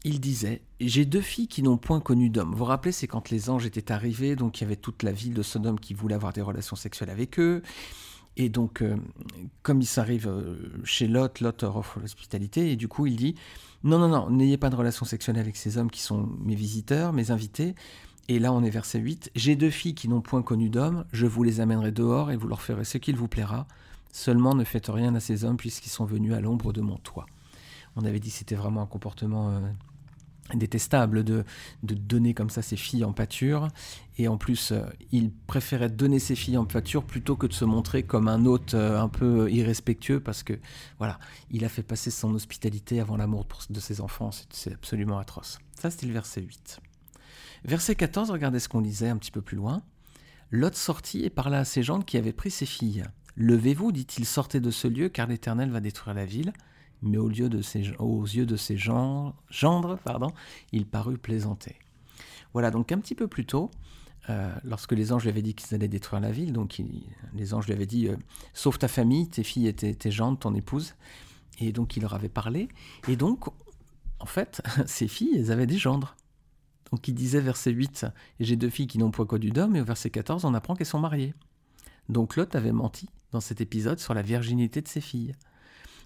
Il 0.03 0.19
disait 0.19 0.61
J'ai 0.79 1.05
deux 1.05 1.21
filles 1.21 1.47
qui 1.47 1.61
n'ont 1.61 1.77
point 1.77 1.99
connu 1.99 2.29
d'homme. 2.29 2.51
Vous 2.51 2.59
vous 2.59 2.65
rappelez, 2.65 2.91
c'est 2.91 3.07
quand 3.07 3.29
les 3.29 3.49
anges 3.49 3.65
étaient 3.65 3.91
arrivés, 3.91 4.35
donc 4.35 4.59
il 4.59 4.63
y 4.63 4.67
avait 4.67 4.75
toute 4.75 5.03
la 5.03 5.11
ville 5.11 5.33
de 5.33 5.43
Sodome 5.43 5.79
qui 5.79 5.93
voulait 5.93 6.15
avoir 6.15 6.33
des 6.33 6.41
relations 6.41 6.75
sexuelles 6.75 7.11
avec 7.11 7.39
eux. 7.39 7.61
Et 8.37 8.49
donc, 8.49 8.81
euh, 8.81 8.95
comme 9.61 9.81
il 9.81 9.85
s'arrive 9.85 10.27
euh, 10.27 10.55
chez 10.83 11.07
Lot, 11.07 11.41
Lot 11.41 11.63
offre 11.63 11.99
l'hospitalité, 11.99 12.71
et 12.71 12.75
du 12.75 12.87
coup, 12.87 13.05
il 13.05 13.15
dit 13.15 13.35
Non, 13.83 13.99
non, 13.99 14.07
non, 14.07 14.29
n'ayez 14.29 14.57
pas 14.57 14.69
de 14.69 14.75
relation 14.75 15.05
sexuelle 15.05 15.37
avec 15.37 15.55
ces 15.55 15.77
hommes 15.77 15.91
qui 15.91 16.01
sont 16.01 16.29
mes 16.43 16.55
visiteurs, 16.55 17.13
mes 17.13 17.29
invités. 17.31 17.75
Et 18.27 18.39
là, 18.39 18.53
on 18.53 18.63
est 18.63 18.69
verset 18.69 18.99
8 18.99 19.31
J'ai 19.35 19.55
deux 19.55 19.69
filles 19.69 19.95
qui 19.95 20.07
n'ont 20.07 20.21
point 20.21 20.41
connu 20.41 20.69
d'homme, 20.69 21.05
je 21.11 21.27
vous 21.27 21.43
les 21.43 21.59
amènerai 21.59 21.91
dehors 21.91 22.31
et 22.31 22.37
vous 22.37 22.47
leur 22.47 22.61
ferez 22.61 22.85
ce 22.85 22.97
qu'il 22.97 23.15
vous 23.15 23.27
plaira. 23.27 23.67
Seulement, 24.13 24.55
ne 24.55 24.63
faites 24.63 24.87
rien 24.87 25.13
à 25.13 25.19
ces 25.19 25.43
hommes 25.43 25.57
puisqu'ils 25.57 25.89
sont 25.89 26.05
venus 26.05 26.33
à 26.33 26.41
l'ombre 26.41 26.73
de 26.73 26.81
mon 26.81 26.97
toit. 26.97 27.25
On 27.95 28.05
avait 28.05 28.19
dit 28.19 28.29
que 28.29 28.37
c'était 28.37 28.55
vraiment 28.55 28.81
un 28.81 28.85
comportement 28.85 29.49
euh, 29.49 29.59
détestable 30.55 31.23
de, 31.23 31.43
donner 31.83 32.33
comme 32.33 32.49
ça 32.49 32.61
ses 32.61 32.75
filles 32.75 33.03
en 33.03 33.13
pâture. 33.13 33.67
Et 34.17 34.27
en 34.27 34.37
plus, 34.37 34.71
euh, 34.71 34.83
il 35.11 35.31
préférait 35.31 35.89
donner 35.89 36.19
ses 36.19 36.35
filles 36.35 36.57
en 36.57 36.65
pâture 36.65 37.03
plutôt 37.03 37.35
que 37.35 37.47
de 37.47 37.53
se 37.53 37.65
montrer 37.65 38.03
comme 38.03 38.27
un 38.27 38.45
hôte 38.45 38.73
euh, 38.73 38.99
un 38.99 39.07
peu 39.07 39.51
irrespectueux 39.51 40.19
parce 40.19 40.43
que, 40.43 40.59
voilà, 40.97 41.19
il 41.49 41.65
a 41.65 41.69
fait 41.69 41.83
passer 41.83 42.11
son 42.11 42.33
hospitalité 42.33 42.99
avant 42.99 43.17
l'amour 43.17 43.47
de 43.69 43.79
ses 43.79 44.01
enfants. 44.01 44.31
C'est 44.49 44.73
absolument 44.73 45.17
atroce. 45.17 45.59
Ça, 45.79 45.89
c'était 45.89 46.07
le 46.07 46.13
verset 46.13 46.41
8. 46.41 46.79
Verset 47.63 47.95
14, 47.95 48.31
regardez 48.31 48.59
ce 48.59 48.69
qu'on 48.69 48.81
lisait 48.81 49.09
un 49.09 49.17
petit 49.17 49.31
peu 49.31 49.41
plus 49.41 49.57
loin. 49.57 49.81
Lot 50.51 50.75
sortit 50.75 51.23
et 51.23 51.29
parla 51.29 51.59
à 51.59 51.65
ses 51.65 51.83
gens 51.83 52.01
qui 52.01 52.17
avaient 52.17 52.33
pris 52.33 52.51
ses 52.51 52.65
filles. 52.65 53.05
Levez-vous, 53.37 53.91
dit-il, 53.91 54.25
sortez 54.25 54.59
de 54.59 54.71
ce 54.71 54.87
lieu, 54.87 55.09
car 55.09 55.27
l'Éternel 55.27 55.71
va 55.71 55.79
détruire 55.79 56.13
la 56.13 56.25
ville 56.25 56.53
mais 57.01 57.17
aux 57.17 57.29
yeux 57.29 57.49
de 57.49 57.61
ces, 57.61 57.91
aux 57.97 58.23
yeux 58.23 58.45
de 58.45 58.55
ces 58.55 58.77
gendres, 58.77 59.97
pardon, 60.03 60.31
il 60.71 60.85
parut 60.85 61.17
plaisanter. 61.17 61.77
Voilà, 62.53 62.71
donc 62.71 62.91
un 62.91 62.99
petit 62.99 63.15
peu 63.15 63.27
plus 63.27 63.45
tôt, 63.45 63.71
euh, 64.29 64.53
lorsque 64.63 64.91
les 64.91 65.11
anges 65.13 65.23
lui 65.23 65.29
avaient 65.29 65.41
dit 65.41 65.55
qu'ils 65.55 65.73
allaient 65.73 65.87
détruire 65.87 66.21
la 66.21 66.31
ville, 66.31 66.53
donc 66.53 66.81
les 67.33 67.53
anges 67.53 67.65
lui 67.65 67.73
avaient 67.73 67.85
dit 67.85 68.07
euh, 68.07 68.15
Sauve 68.53 68.77
ta 68.77 68.87
famille, 68.87 69.27
tes 69.27 69.43
filles 69.43 69.67
et 69.67 69.73
tes, 69.73 69.95
tes 69.95 70.11
gendres, 70.11 70.37
ton 70.37 70.53
épouse. 70.53 70.93
Et 71.59 71.71
donc 71.71 71.97
il 71.97 72.01
leur 72.01 72.13
avait 72.13 72.29
parlé. 72.29 72.67
Et 73.07 73.15
donc, 73.15 73.47
en 74.19 74.25
fait, 74.25 74.61
ces 74.85 75.07
filles, 75.07 75.37
elles 75.37 75.51
avaient 75.51 75.67
des 75.67 75.77
gendres. 75.77 76.15
Donc 76.91 77.07
il 77.07 77.13
disait 77.13 77.39
verset 77.39 77.71
8 77.71 78.05
J'ai 78.39 78.55
deux 78.55 78.69
filles 78.69 78.87
qui 78.87 78.97
n'ont 78.97 79.11
point 79.11 79.25
connu 79.25 79.49
d'homme, 79.49 79.75
et 79.75 79.81
au 79.81 79.85
verset 79.85 80.09
14, 80.09 80.45
on 80.45 80.53
apprend 80.53 80.75
qu'elles 80.75 80.87
sont 80.87 80.99
mariées. 80.99 81.33
Donc 82.09 82.35
Lot 82.35 82.53
avait 82.55 82.73
menti 82.73 83.07
dans 83.31 83.39
cet 83.39 83.61
épisode 83.61 83.99
sur 83.99 84.13
la 84.13 84.21
virginité 84.21 84.81
de 84.81 84.87
ses 84.87 85.01
filles. 85.01 85.33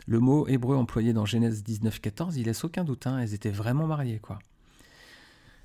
Le 0.07 0.19
mot 0.19 0.47
hébreu 0.47 0.75
employé 0.75 1.13
dans 1.13 1.25
Genèse 1.25 1.63
19-14, 1.63 2.33
il 2.37 2.45
laisse 2.45 2.63
aucun 2.63 2.83
doute, 2.83 3.07
hein, 3.07 3.19
elles 3.19 3.33
étaient 3.33 3.51
vraiment 3.51 3.87
mariées, 3.87 4.19
quoi. 4.19 4.39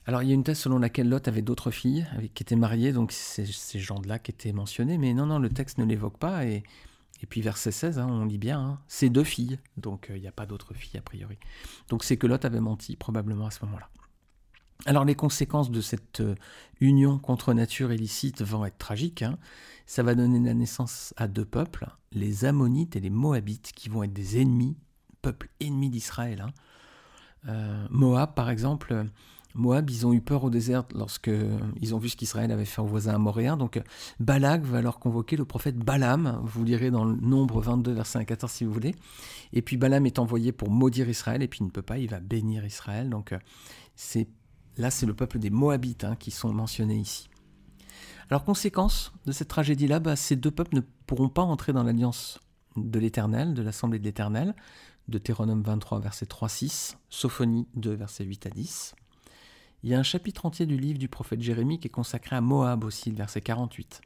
Alors 0.06 0.22
il 0.22 0.28
y 0.28 0.32
a 0.32 0.34
une 0.34 0.44
thèse 0.44 0.58
selon 0.58 0.78
laquelle 0.78 1.08
Lot 1.08 1.28
avait 1.28 1.42
d'autres 1.42 1.70
filles 1.70 2.06
qui 2.34 2.42
étaient 2.42 2.56
mariées, 2.56 2.92
donc 2.92 3.12
c'est 3.12 3.46
ces 3.46 3.78
gens-là 3.78 4.19
qui 4.19 4.31
étaient 4.31 4.52
mentionnés, 4.52 4.96
mais 4.96 5.12
non, 5.12 5.26
non, 5.26 5.38
le 5.38 5.50
texte 5.50 5.78
ne 5.78 5.84
l'évoque 5.84 6.16
pas, 6.16 6.46
et, 6.46 6.62
et 7.22 7.26
puis 7.26 7.42
verset 7.42 7.70
16, 7.70 7.98
hein, 7.98 8.08
on 8.10 8.25
lit 8.25 8.38
bien, 8.38 8.58
hein, 8.58 8.81
c'est 8.88 9.10
deux 9.10 9.25
filles, 9.25 9.58
donc 9.76 10.10
euh, 10.10 10.16
il 10.16 10.22
n'y 10.22 10.28
a 10.28 10.32
pas 10.32 10.46
d'autres 10.46 10.72
filles 10.75 10.98
a 10.98 11.02
priori. 11.02 11.38
Donc 11.88 12.02
c'est 12.02 12.16
que 12.16 12.26
Lot 12.26 12.44
avait 12.44 12.60
menti 12.60 12.96
probablement 12.96 13.46
à 13.46 13.50
ce 13.50 13.64
moment-là. 13.66 13.88
Alors 14.87 15.05
les 15.05 15.15
conséquences 15.15 15.70
de 15.70 15.81
cette 15.81 16.20
euh, 16.20 16.34
union 16.81 17.19
contre 17.19 17.53
nature 17.53 17.93
illicite 17.93 18.43
vont 18.43 18.65
être 18.65 18.79
tragiques. 18.79 19.22
Hein. 19.22 19.39
Ça 19.87 20.03
va 20.03 20.15
donner 20.15 20.41
la 20.41 20.55
naissance 20.55 21.13
à 21.17 21.29
deux 21.29 21.44
peuples, 21.44 21.87
les 22.13 22.44
Ammonites 22.44 22.96
et 22.96 23.01
les 23.01 23.10
Moabites, 23.10 23.72
qui 23.75 23.89
vont 23.89 24.03
être 24.03 24.13
des 24.13 24.41
ennemis, 24.41 24.77
peuples 25.20 25.49
ennemis 25.60 25.91
d'Israël. 25.91 26.41
Hein. 26.41 26.51
Euh, 27.49 27.87
Moab, 27.91 28.34
par 28.34 28.51
exemple, 28.51 29.06
Moab, 29.55 29.91
ils 29.91 30.06
ont 30.06 30.13
eu 30.13 30.20
peur 30.20 30.44
au 30.44 30.51
désert 30.51 30.84
lorsque 30.94 31.29
euh, 31.29 31.58
ils 31.81 31.94
ont 31.94 31.99
vu 31.99 32.08
ce 32.08 32.17
qu'Israël 32.17 32.53
avait 32.53 32.65
fait 32.65 32.81
aux 32.81 32.87
voisins 32.87 33.15
amoréens. 33.15 33.56
Donc 33.56 33.81
Balak 34.20 34.63
va 34.63 34.81
leur 34.81 34.99
convoquer 34.99 35.37
le 35.37 35.44
prophète 35.44 35.77
Balaam, 35.77 36.41
vous 36.44 36.65
lirez 36.65 36.91
dans 36.91 37.05
le 37.05 37.17
nombre 37.17 37.60
22, 37.60 37.93
verset 37.93 38.25
14 38.25 38.51
si 38.51 38.65
vous 38.65 38.72
voulez. 38.72 38.94
Et 39.53 39.60
puis 39.60 39.77
Balaam 39.77 40.06
est 40.06 40.19
envoyé 40.19 40.53
pour 40.53 40.70
maudire 40.70 41.08
Israël, 41.08 41.43
et 41.43 41.49
puis 41.49 41.60
il 41.60 41.67
ne 41.67 41.70
peut 41.70 41.82
pas, 41.82 41.99
il 41.99 42.08
va 42.08 42.20
bénir 42.20 42.65
Israël. 42.65 43.10
Donc 43.10 43.34
c'est 43.96 44.29
Là, 44.81 44.91
c'est 44.91 45.05
le 45.05 45.13
peuple 45.13 45.39
des 45.39 45.51
Moabites 45.51 46.05
hein, 46.05 46.17
qui 46.17 46.31
sont 46.31 46.51
mentionnés 46.55 46.96
ici. 46.96 47.29
Alors, 48.31 48.44
conséquence 48.44 49.13
de 49.27 49.32
cette 49.32 49.49
tragédie-là, 49.49 50.01
bah, 50.01 50.17
ces 50.17 50.37
deux 50.37 50.51
peuples 50.51 50.75
ne 50.75 50.81
pourront 51.05 51.29
pas 51.29 51.43
entrer 51.43 51.75
dans 51.75 51.82
l'alliance 51.82 52.41
de 52.77 52.99
l'Éternel, 52.99 53.53
de 53.53 53.60
l'Assemblée 53.60 53.99
de 53.99 54.05
l'Éternel, 54.05 54.55
Deutéronome 55.06 55.60
23, 55.60 56.01
verset 56.01 56.25
3-6, 56.25 56.94
Sophonie 57.10 57.69
2, 57.75 57.93
verset 57.93 58.25
8 58.25 58.46
à 58.46 58.49
10. 58.49 58.94
Il 59.82 59.91
y 59.91 59.94
a 59.94 59.99
un 59.99 60.03
chapitre 60.03 60.46
entier 60.46 60.65
du 60.65 60.79
livre 60.79 60.99
du 60.99 61.08
prophète 61.08 61.43
Jérémie 61.43 61.79
qui 61.79 61.89
est 61.89 61.91
consacré 61.91 62.37
à 62.37 62.41
Moab 62.41 62.84
aussi, 62.84 63.10
verset 63.10 63.43
48. 63.43 64.01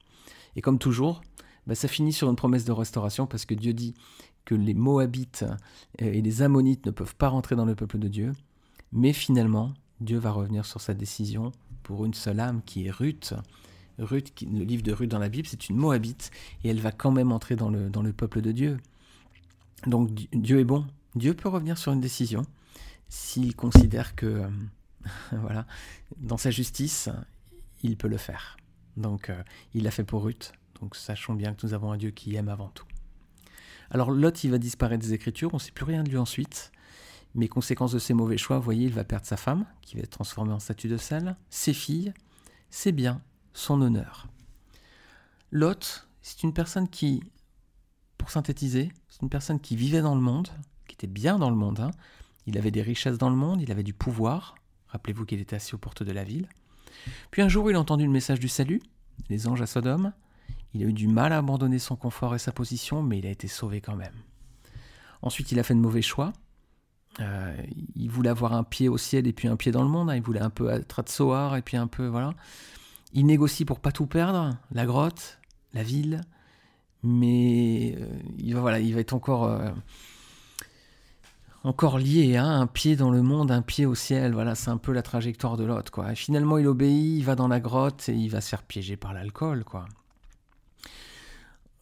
Et 0.57 0.61
comme 0.61 0.81
toujours, 0.81 1.21
bah, 1.69 1.76
ça 1.76 1.87
finit 1.87 2.12
sur 2.12 2.28
une 2.28 2.37
promesse 2.37 2.64
de 2.64 2.73
restauration 2.73 3.28
parce 3.28 3.45
que 3.45 3.54
Dieu 3.54 3.75
dit 3.75 3.95
que 4.45 4.57
les 4.57 4.75
Moabites 4.75 5.45
et 6.00 6.21
les 6.21 6.43
Ammonites 6.43 6.85
ne 6.85 6.90
peuvent 6.90 7.14
pas 7.14 7.28
rentrer 7.28 7.54
dans 7.54 7.64
le 7.64 7.76
peuple 7.76 8.00
de 8.00 8.09
Dieu. 8.09 8.33
Mais 8.90 9.12
finalement, 9.12 9.73
Dieu 10.00 10.18
va 10.18 10.30
revenir 10.30 10.66
sur 10.66 10.80
sa 10.80 10.94
décision 10.94 11.52
pour 11.82 12.04
une 12.04 12.14
seule 12.14 12.40
âme 12.40 12.62
qui 12.64 12.86
est 12.86 12.90
Ruth. 12.90 13.34
Ruth, 13.98 14.32
le 14.42 14.64
livre 14.64 14.82
de 14.82 14.92
Ruth 14.92 15.10
dans 15.10 15.18
la 15.18 15.28
Bible, 15.28 15.46
c'est 15.46 15.68
une 15.68 15.76
Moabite 15.76 16.30
et 16.64 16.70
elle 16.70 16.80
va 16.80 16.92
quand 16.92 17.12
même 17.12 17.32
entrer 17.32 17.56
dans 17.56 17.70
le, 17.70 17.90
dans 17.90 18.02
le 18.02 18.12
peuple 18.12 18.40
de 18.40 18.52
Dieu. 18.52 18.78
Donc 19.86 20.10
Dieu 20.32 20.60
est 20.60 20.64
bon. 20.64 20.86
Dieu 21.14 21.34
peut 21.34 21.48
revenir 21.48 21.78
sur 21.78 21.92
une 21.92 22.00
décision 22.00 22.42
s'il 23.08 23.54
considère 23.54 24.16
que, 24.16 24.26
euh, 24.26 24.48
voilà, 25.32 25.66
dans 26.16 26.36
sa 26.36 26.50
justice, 26.50 27.08
il 27.82 27.96
peut 27.96 28.08
le 28.08 28.16
faire. 28.16 28.56
Donc 28.96 29.30
euh, 29.30 29.42
il 29.74 29.84
l'a 29.84 29.90
fait 29.90 30.04
pour 30.04 30.24
Ruth. 30.24 30.52
Donc 30.80 30.96
sachons 30.96 31.34
bien 31.34 31.54
que 31.54 31.64
nous 31.66 31.74
avons 31.74 31.92
un 31.92 31.96
Dieu 31.96 32.10
qui 32.10 32.34
aime 32.34 32.48
avant 32.48 32.68
tout. 32.68 32.86
Alors 33.90 34.10
Lot, 34.10 34.42
il 34.42 34.50
va 34.50 34.58
disparaître 34.58 35.04
des 35.04 35.12
Écritures, 35.12 35.50
on 35.52 35.58
ne 35.58 35.62
sait 35.62 35.70
plus 35.70 35.84
rien 35.84 36.02
de 36.02 36.10
lui 36.10 36.16
ensuite. 36.16 36.72
Mais 37.35 37.49
conséquence 37.49 37.93
de 37.93 37.99
ses 37.99 38.14
mauvais 38.14 38.37
choix, 38.37 38.59
vous 38.59 38.64
voyez, 38.64 38.87
il 38.87 38.93
va 38.93 39.05
perdre 39.05 39.26
sa 39.26 39.37
femme, 39.37 39.67
qui 39.83 39.97
va 39.97 40.03
être 40.03 40.11
transformée 40.11 40.53
en 40.53 40.61
statue 40.61 40.88
de 40.88 40.97
sel, 40.97 41.37
ses 41.50 41.73
filles, 41.73 42.14
ses 42.71 42.93
biens, 42.93 43.21
son 43.53 43.81
honneur. 43.81 44.29
Lot, 45.50 46.09
c'est 46.23 46.43
une 46.43 46.53
personne 46.53 46.88
qui, 46.88 47.23
pour 48.19 48.31
synthétiser, 48.31 48.93
c'est 49.09 49.23
une 49.23 49.31
personne 49.31 49.61
qui 49.61 49.76
vivait 49.76 50.03
dans 50.03 50.14
le 50.14 50.21
monde, 50.21 50.49
qui 50.87 50.95
était 50.95 51.07
bien 51.07 51.38
dans 51.38 51.50
le 51.50 51.57
monde. 51.57 51.81
Hein. 51.81 51.91
Il 52.47 52.59
avait 52.59 52.71
des 52.71 52.83
richesses 52.83 53.19
dans 53.19 53.31
le 53.31 53.37
monde, 53.37 53.61
il 53.62 53.71
avait 53.71 53.83
du 53.83 53.95
pouvoir. 53.95 54.55
Rappelez-vous 54.88 55.25
qu'il 55.25 55.41
était 55.41 55.57
assis 55.57 55.75
aux 55.75 55.79
portes 55.79 56.03
de 56.03 56.12
la 56.12 56.25
ville. 56.25 56.49
Puis 57.31 57.43
un 57.43 57.49
jour, 57.49 57.71
il 57.71 57.76
a 57.76 57.81
entendu 57.81 58.05
le 58.05 58.11
message 58.11 58.38
du 58.38 58.49
salut, 58.49 58.81
les 59.29 59.49
anges 59.49 59.62
à 59.62 59.67
Sodome. 59.67 60.12
Il 60.73 60.83
a 60.83 60.87
eu 60.87 60.93
du 60.93 61.09
mal 61.09 61.33
à 61.33 61.38
abandonner 61.38 61.79
son 61.79 61.97
confort 61.97 62.35
et 62.35 62.38
sa 62.38 62.53
position, 62.53 63.03
mais 63.03 63.19
il 63.19 63.26
a 63.26 63.31
été 63.31 63.49
sauvé 63.49 63.81
quand 63.81 63.97
même. 63.97 64.14
Ensuite, 65.23 65.53
il 65.53 65.59
a 65.59 65.62
fait 65.62 65.75
de 65.75 65.81
mauvais 65.81 66.03
choix. 66.03 66.33
Euh, 67.21 67.54
il 67.94 68.11
voulait 68.11 68.30
avoir 68.30 68.54
un 68.54 68.64
pied 68.64 68.88
au 68.88 68.99
ciel 68.99 69.26
et 69.26 69.33
puis 69.33 69.49
un 69.49 69.56
pied 69.56 69.73
dans 69.73 69.83
le 69.83 69.88
monde. 69.88 70.11
Hein. 70.11 70.16
Il 70.16 70.23
voulait 70.23 70.40
un 70.40 70.50
peu 70.50 70.71
être 70.71 71.02
Tsoar 71.02 71.56
et 71.56 71.62
puis 71.62 71.76
un 71.76 71.87
peu 71.87 72.06
voilà. 72.06 72.35
Il 73.12 73.26
négocie 73.26 73.64
pour 73.64 73.78
pas 73.78 73.92
tout 73.92 74.06
perdre, 74.06 74.56
la 74.73 74.87
grotte, 74.87 75.38
la 75.73 75.85
ville, 75.85 76.23
mais 77.04 77.97
euh, 78.00 78.06
il 78.38 78.54
va 78.54 78.61
voilà, 78.61 78.80
il 78.80 78.92
va 78.92 79.00
être 79.00 79.14
encore 79.14 79.44
euh, 79.44 79.71
encore 81.62 81.99
lié, 81.99 82.37
hein, 82.37 82.61
un 82.61 82.66
pied 82.66 82.97
dans 82.97 83.11
le 83.11 83.23
monde, 83.23 83.52
un 83.52 83.62
pied 83.62 83.87
au 83.87 83.94
ciel. 83.94 84.33
Voilà, 84.33 84.56
c'est 84.56 84.71
un 84.71 84.78
peu 84.78 84.92
la 84.92 85.02
trajectoire 85.02 85.56
de 85.56 85.64
l'autre, 85.64 85.92
finalement, 86.14 86.59
il 86.59 86.66
obéit, 86.66 87.18
il 87.18 87.25
va 87.25 87.37
dans 87.37 87.49
la 87.49 87.61
grotte 87.61 88.09
et 88.09 88.14
il 88.14 88.28
va 88.28 88.40
se 88.40 88.49
faire 88.49 88.64
piéger 88.64 88.97
par 88.97 89.14
l'alcool, 89.14 89.64
quoi. 89.64 89.87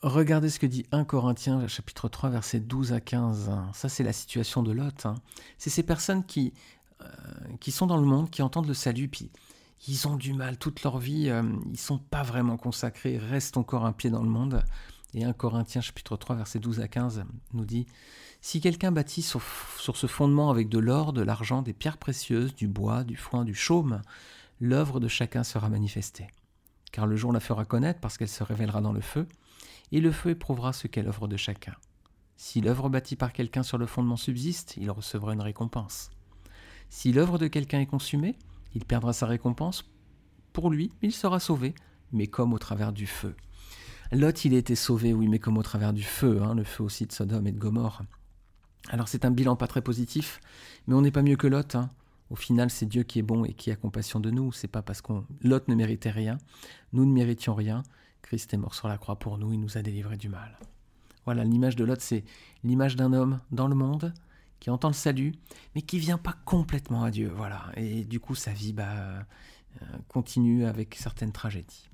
Regardez 0.02 0.50
ce 0.50 0.58
que 0.58 0.66
dit 0.66 0.84
1 0.90 1.04
Corinthiens, 1.04 1.68
chapitre 1.68 2.08
3, 2.08 2.30
versets 2.30 2.58
12 2.58 2.92
à 2.92 3.00
15. 3.00 3.52
Ça, 3.72 3.88
c'est 3.88 4.02
la 4.02 4.12
situation 4.12 4.64
de 4.64 4.72
Lot. 4.72 5.06
Hein. 5.06 5.14
C'est 5.58 5.70
ces 5.70 5.84
personnes 5.84 6.24
qui, 6.24 6.52
euh, 7.02 7.06
qui 7.60 7.70
sont 7.70 7.86
dans 7.86 7.98
le 7.98 8.06
monde, 8.06 8.28
qui 8.28 8.42
entendent 8.42 8.66
le 8.66 8.74
salut, 8.74 9.06
puis 9.06 9.30
ils 9.86 10.08
ont 10.08 10.16
du 10.16 10.32
mal 10.32 10.58
toute 10.58 10.82
leur 10.82 10.98
vie, 10.98 11.28
euh, 11.28 11.44
ils 11.70 11.78
sont 11.78 11.98
pas 11.98 12.24
vraiment 12.24 12.56
consacrés, 12.56 13.16
restent 13.16 13.56
encore 13.56 13.86
un 13.86 13.92
pied 13.92 14.10
dans 14.10 14.24
le 14.24 14.28
monde. 14.28 14.64
Et 15.14 15.22
1 15.22 15.32
Corinthiens, 15.34 15.80
chapitre 15.80 16.16
3, 16.16 16.34
versets 16.34 16.58
12 16.58 16.80
à 16.80 16.88
15 16.88 17.22
nous 17.52 17.64
dit 17.64 17.86
Si 18.40 18.60
quelqu'un 18.60 18.90
bâtit 18.90 19.22
sur, 19.22 19.40
sur 19.78 19.96
ce 19.96 20.08
fondement 20.08 20.50
avec 20.50 20.68
de 20.68 20.80
l'or, 20.80 21.12
de 21.12 21.22
l'argent, 21.22 21.62
des 21.62 21.74
pierres 21.74 21.98
précieuses, 21.98 22.56
du 22.56 22.66
bois, 22.66 23.04
du 23.04 23.14
foin, 23.14 23.44
du 23.44 23.54
chaume, 23.54 24.02
l'œuvre 24.58 24.98
de 24.98 25.06
chacun 25.06 25.44
sera 25.44 25.68
manifestée. 25.68 26.26
Car 26.90 27.06
le 27.06 27.14
jour 27.14 27.32
la 27.32 27.38
fera 27.40 27.64
connaître 27.64 28.00
parce 28.00 28.18
qu'elle 28.18 28.28
se 28.28 28.42
révélera 28.42 28.80
dans 28.80 28.92
le 28.92 29.00
feu 29.00 29.28
et 29.92 30.00
le 30.00 30.10
feu 30.10 30.30
éprouvera 30.30 30.72
ce 30.72 30.88
qu'est 30.88 31.02
l'œuvre 31.02 31.28
de 31.28 31.36
chacun. 31.36 31.74
Si 32.36 32.60
l'œuvre 32.60 32.88
bâtie 32.88 33.14
par 33.14 33.32
quelqu'un 33.32 33.62
sur 33.62 33.78
le 33.78 33.86
fondement 33.86 34.16
subsiste, 34.16 34.76
il 34.78 34.90
recevra 34.90 35.34
une 35.34 35.42
récompense. 35.42 36.10
Si 36.90 37.12
l'œuvre 37.12 37.38
de 37.38 37.46
quelqu'un 37.46 37.80
est 37.80 37.86
consumée, 37.86 38.36
il 38.74 38.84
perdra 38.84 39.12
sa 39.12 39.26
récompense. 39.26 39.84
Pour 40.52 40.70
lui, 40.70 40.90
il 41.02 41.12
sera 41.12 41.38
sauvé, 41.38 41.74
mais 42.10 42.26
comme 42.26 42.52
au 42.52 42.58
travers 42.58 42.92
du 42.92 43.06
feu. 43.06 43.36
Lot, 44.10 44.44
il 44.44 44.54
a 44.54 44.58
été 44.58 44.74
sauvé, 44.74 45.14
oui, 45.14 45.28
mais 45.28 45.38
comme 45.38 45.56
au 45.56 45.62
travers 45.62 45.92
du 45.92 46.02
feu, 46.02 46.42
hein, 46.42 46.54
le 46.54 46.64
feu 46.64 46.82
aussi 46.82 47.06
de 47.06 47.12
Sodome 47.12 47.46
et 47.46 47.52
de 47.52 47.58
Gomorre. 47.58 48.02
Alors 48.88 49.08
c'est 49.08 49.24
un 49.24 49.30
bilan 49.30 49.56
pas 49.56 49.66
très 49.66 49.80
positif, 49.80 50.40
mais 50.86 50.94
on 50.94 51.02
n'est 51.02 51.10
pas 51.10 51.22
mieux 51.22 51.36
que 51.36 51.46
Lot. 51.46 51.76
Hein. 51.76 51.88
Au 52.28 52.34
final, 52.34 52.70
c'est 52.70 52.86
Dieu 52.86 53.04
qui 53.04 53.20
est 53.20 53.22
bon 53.22 53.44
et 53.44 53.52
qui 53.52 53.70
a 53.70 53.76
compassion 53.76 54.20
de 54.20 54.30
nous. 54.30 54.52
C'est 54.52 54.68
pas 54.68 54.82
parce 54.82 55.00
qu'on 55.00 55.24
Lot 55.42 55.68
ne 55.68 55.74
méritait 55.74 56.10
rien, 56.10 56.38
nous 56.92 57.06
ne 57.06 57.12
méritions 57.12 57.54
rien, 57.54 57.84
Christ 58.22 58.54
est 58.54 58.56
mort 58.56 58.74
sur 58.74 58.88
la 58.88 58.98
croix 58.98 59.16
pour 59.16 59.38
nous, 59.38 59.52
il 59.52 59.60
nous 59.60 59.76
a 59.76 59.82
délivrés 59.82 60.16
du 60.16 60.28
mal. 60.28 60.58
Voilà, 61.24 61.44
l'image 61.44 61.76
de 61.76 61.84
Lot, 61.84 62.00
c'est 62.00 62.24
l'image 62.64 62.96
d'un 62.96 63.12
homme 63.12 63.40
dans 63.50 63.68
le 63.68 63.74
monde 63.74 64.12
qui 64.58 64.70
entend 64.70 64.88
le 64.88 64.94
salut, 64.94 65.32
mais 65.74 65.82
qui 65.82 65.98
vient 65.98 66.18
pas 66.18 66.36
complètement 66.44 67.02
à 67.02 67.10
Dieu. 67.10 67.32
Voilà, 67.34 67.70
et 67.76 68.04
du 68.04 68.20
coup, 68.20 68.34
sa 68.34 68.52
vie 68.52 68.72
bah, 68.72 68.92
euh, 69.82 69.84
continue 70.08 70.66
avec 70.66 70.94
certaines 70.94 71.32
tragédies. 71.32 71.88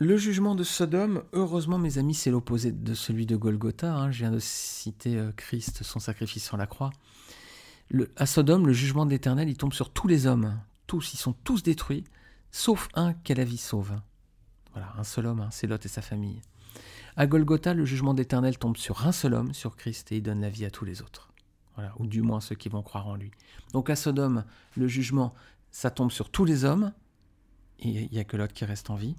Le 0.00 0.16
jugement 0.16 0.54
de 0.54 0.62
Sodome, 0.62 1.24
heureusement 1.32 1.78
mes 1.78 1.98
amis, 1.98 2.14
c'est 2.14 2.30
l'opposé 2.30 2.70
de 2.70 2.94
celui 2.94 3.26
de 3.26 3.36
Golgotha. 3.36 3.92
Hein. 3.92 4.10
Je 4.12 4.18
viens 4.18 4.30
de 4.30 4.38
citer 4.38 5.16
euh, 5.16 5.32
Christ, 5.32 5.82
son 5.82 5.98
sacrifice 5.98 6.44
sur 6.44 6.56
la 6.56 6.66
croix. 6.66 6.90
À 8.16 8.26
Sodome, 8.26 8.66
le 8.66 8.72
jugement 8.72 9.06
de 9.06 9.10
l'Éternel, 9.10 9.48
il 9.48 9.56
tombe 9.56 9.72
sur 9.72 9.90
tous 9.90 10.06
les 10.06 10.26
hommes. 10.26 10.60
Tous, 10.86 11.14
ils 11.14 11.16
sont 11.16 11.32
tous 11.32 11.62
détruits, 11.62 12.04
sauf 12.52 12.88
un 12.94 13.12
qui 13.12 13.32
a 13.32 13.34
la 13.34 13.44
vie 13.44 13.56
sauve. 13.56 13.98
Voilà, 14.78 14.94
un 14.96 15.02
seul 15.02 15.26
homme, 15.26 15.40
hein, 15.40 15.48
c'est 15.50 15.66
Lot 15.66 15.84
et 15.84 15.88
sa 15.88 16.02
famille. 16.02 16.40
À 17.16 17.26
Golgotha, 17.26 17.74
le 17.74 17.84
jugement 17.84 18.14
d'Éternel 18.14 18.58
tombe 18.58 18.76
sur 18.76 19.08
un 19.08 19.10
seul 19.10 19.34
homme, 19.34 19.52
sur 19.52 19.74
Christ, 19.74 20.12
et 20.12 20.18
il 20.18 20.22
donne 20.22 20.40
la 20.40 20.50
vie 20.50 20.64
à 20.64 20.70
tous 20.70 20.84
les 20.84 21.02
autres. 21.02 21.32
Voilà, 21.74 21.92
ou 21.98 22.06
du 22.06 22.22
moins 22.22 22.40
ceux 22.40 22.54
qui 22.54 22.68
vont 22.68 22.84
croire 22.84 23.08
en 23.08 23.16
lui. 23.16 23.32
Donc 23.72 23.90
à 23.90 23.96
Sodome, 23.96 24.44
le 24.76 24.86
jugement, 24.86 25.34
ça 25.72 25.90
tombe 25.90 26.12
sur 26.12 26.30
tous 26.30 26.44
les 26.44 26.64
hommes, 26.64 26.92
et 27.80 27.88
il 27.88 28.08
n'y 28.12 28.20
a 28.20 28.24
que 28.24 28.36
Lot 28.36 28.52
qui 28.52 28.64
reste 28.64 28.88
en 28.88 28.94
vie. 28.94 29.16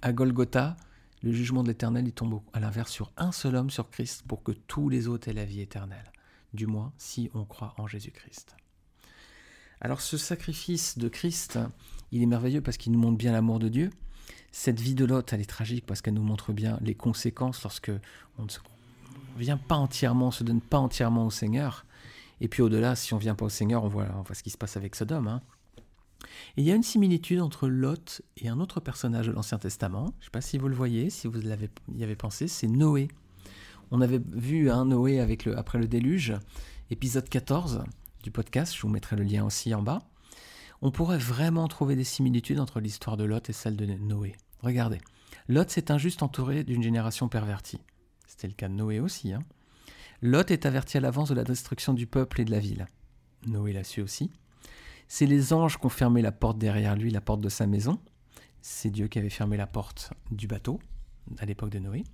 À 0.00 0.12
Golgotha, 0.12 0.76
le 1.24 1.32
jugement 1.32 1.64
de 1.64 1.68
l'Éternel, 1.68 2.06
il 2.06 2.12
tombe 2.12 2.40
à 2.52 2.60
l'inverse 2.60 2.92
sur 2.92 3.10
un 3.16 3.32
seul 3.32 3.56
homme, 3.56 3.70
sur 3.70 3.90
Christ, 3.90 4.22
pour 4.28 4.44
que 4.44 4.52
tous 4.52 4.88
les 4.88 5.08
autres 5.08 5.26
aient 5.26 5.32
la 5.32 5.44
vie 5.44 5.60
éternelle. 5.60 6.12
Du 6.54 6.68
moins, 6.68 6.92
si 6.98 7.32
on 7.34 7.44
croit 7.44 7.74
en 7.78 7.88
Jésus-Christ. 7.88 8.54
Alors 9.80 10.02
ce 10.02 10.16
sacrifice 10.16 10.98
de 10.98 11.08
Christ, 11.08 11.58
il 12.12 12.22
est 12.22 12.26
merveilleux 12.26 12.60
parce 12.60 12.76
qu'il 12.76 12.92
nous 12.92 13.00
montre 13.00 13.18
bien 13.18 13.32
l'amour 13.32 13.58
de 13.58 13.68
Dieu, 13.68 13.90
cette 14.52 14.80
vie 14.80 14.94
de 14.94 15.04
Lot, 15.04 15.32
elle 15.32 15.40
est 15.40 15.48
tragique 15.48 15.86
parce 15.86 16.02
qu'elle 16.02 16.14
nous 16.14 16.22
montre 16.22 16.52
bien 16.52 16.78
les 16.80 16.94
conséquences 16.94 17.62
lorsque 17.62 17.92
on 18.38 18.44
ne 18.44 18.48
se 18.48 18.58
vient 19.36 19.56
pas 19.56 19.76
entièrement, 19.76 20.28
on 20.28 20.32
se 20.32 20.44
donne 20.44 20.60
pas 20.60 20.78
entièrement 20.78 21.26
au 21.26 21.30
Seigneur. 21.30 21.86
Et 22.40 22.48
puis 22.48 22.62
au-delà, 22.62 22.96
si 22.96 23.14
on 23.14 23.18
vient 23.18 23.34
pas 23.34 23.44
au 23.44 23.50
Seigneur, 23.50 23.84
on 23.84 23.88
voit, 23.88 24.08
ce 24.32 24.42
qui 24.42 24.50
se 24.50 24.58
passe 24.58 24.76
avec 24.76 24.96
Sodome. 24.96 25.28
Hein. 25.28 25.42
Il 26.56 26.64
y 26.64 26.72
a 26.72 26.74
une 26.74 26.82
similitude 26.82 27.40
entre 27.40 27.68
Lot 27.68 28.22
et 28.36 28.48
un 28.48 28.60
autre 28.60 28.80
personnage 28.80 29.26
de 29.26 29.32
l'Ancien 29.32 29.58
Testament. 29.58 30.06
Je 30.18 30.22
ne 30.22 30.24
sais 30.24 30.30
pas 30.30 30.40
si 30.40 30.58
vous 30.58 30.68
le 30.68 30.74
voyez, 30.74 31.10
si 31.10 31.26
vous 31.26 31.40
l'avez, 31.40 31.70
y 31.94 32.02
avez 32.02 32.16
pensé, 32.16 32.48
c'est 32.48 32.66
Noé. 32.66 33.08
On 33.90 34.00
avait 34.00 34.20
vu 34.32 34.70
un 34.70 34.84
Noé 34.86 35.20
avec 35.20 35.44
le, 35.44 35.58
après 35.58 35.78
le 35.78 35.86
déluge, 35.86 36.34
épisode 36.90 37.28
14 37.28 37.84
du 38.22 38.30
podcast, 38.30 38.74
je 38.76 38.82
vous 38.82 38.88
mettrai 38.88 39.16
le 39.16 39.22
lien 39.22 39.44
aussi 39.44 39.74
en 39.74 39.82
bas 39.82 40.09
on 40.82 40.90
pourrait 40.90 41.18
vraiment 41.18 41.68
trouver 41.68 41.96
des 41.96 42.04
similitudes 42.04 42.60
entre 42.60 42.80
l'histoire 42.80 43.16
de 43.16 43.24
Lot 43.24 43.50
et 43.50 43.52
celle 43.52 43.76
de 43.76 43.86
Noé. 43.86 44.34
Regardez, 44.60 45.00
Lot 45.48 45.70
s'est 45.70 45.90
injuste 45.90 46.22
entouré 46.22 46.64
d'une 46.64 46.82
génération 46.82 47.28
pervertie. 47.28 47.80
C'était 48.26 48.48
le 48.48 48.54
cas 48.54 48.68
de 48.68 48.74
Noé 48.74 49.00
aussi. 49.00 49.32
Hein. 49.32 49.42
Lot 50.22 50.50
est 50.50 50.66
averti 50.66 50.96
à 50.96 51.00
l'avance 51.00 51.28
de 51.28 51.34
la 51.34 51.44
destruction 51.44 51.92
du 51.92 52.06
peuple 52.06 52.40
et 52.40 52.44
de 52.44 52.50
la 52.50 52.58
ville. 52.58 52.86
Noé 53.46 53.72
l'a 53.72 53.84
su 53.84 54.00
aussi. 54.00 54.30
C'est 55.08 55.26
les 55.26 55.52
anges 55.52 55.78
qui 55.78 55.86
ont 55.86 55.90
fermé 55.90 56.22
la 56.22 56.32
porte 56.32 56.58
derrière 56.58 56.96
lui, 56.96 57.10
la 57.10 57.20
porte 57.20 57.40
de 57.40 57.48
sa 57.48 57.66
maison. 57.66 57.98
C'est 58.62 58.90
Dieu 58.90 59.08
qui 59.08 59.18
avait 59.18 59.30
fermé 59.30 59.56
la 59.56 59.66
porte 59.66 60.12
du 60.30 60.46
bateau 60.46 60.78
à 61.38 61.46
l'époque 61.46 61.70
de 61.70 61.78
Noé. 61.78 62.04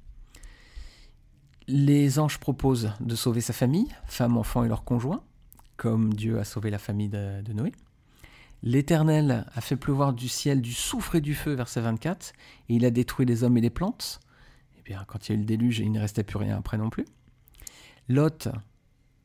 Les 1.69 2.19
anges 2.19 2.39
proposent 2.39 2.93
de 3.01 3.17
sauver 3.17 3.41
sa 3.41 3.53
famille, 3.53 3.89
femme, 4.07 4.37
enfants 4.37 4.65
et 4.65 4.69
leurs 4.69 4.85
conjoints, 4.85 5.23
comme 5.77 6.15
Dieu 6.15 6.39
a 6.39 6.45
sauvé 6.45 6.71
la 6.71 6.79
famille 6.79 7.09
de 7.09 7.53
Noé. 7.53 7.73
L'Éternel 8.63 9.47
a 9.55 9.61
fait 9.61 9.77
pleuvoir 9.77 10.13
du 10.13 10.29
ciel 10.29 10.61
du 10.61 10.73
soufre 10.73 11.17
et 11.17 11.21
du 11.21 11.35
feu, 11.35 11.55
verset 11.55 11.81
24, 11.81 12.33
et 12.69 12.75
il 12.75 12.85
a 12.85 12.91
détruit 12.91 13.27
les 13.27 13.45
hommes 13.45 13.57
et 13.59 13.61
les 13.61 13.71
plantes. 13.71 14.21
Eh 14.79 14.83
bien, 14.83 15.05
quand 15.07 15.29
il 15.29 15.33
y 15.33 15.35
a 15.35 15.37
eu 15.37 15.41
le 15.41 15.47
déluge, 15.47 15.79
il 15.79 15.93
ne 15.93 16.01
restait 16.01 16.25
plus 16.25 16.39
rien 16.39 16.57
après 16.57 16.79
non 16.79 16.91
plus. 16.91 17.05
Lot 18.09 18.49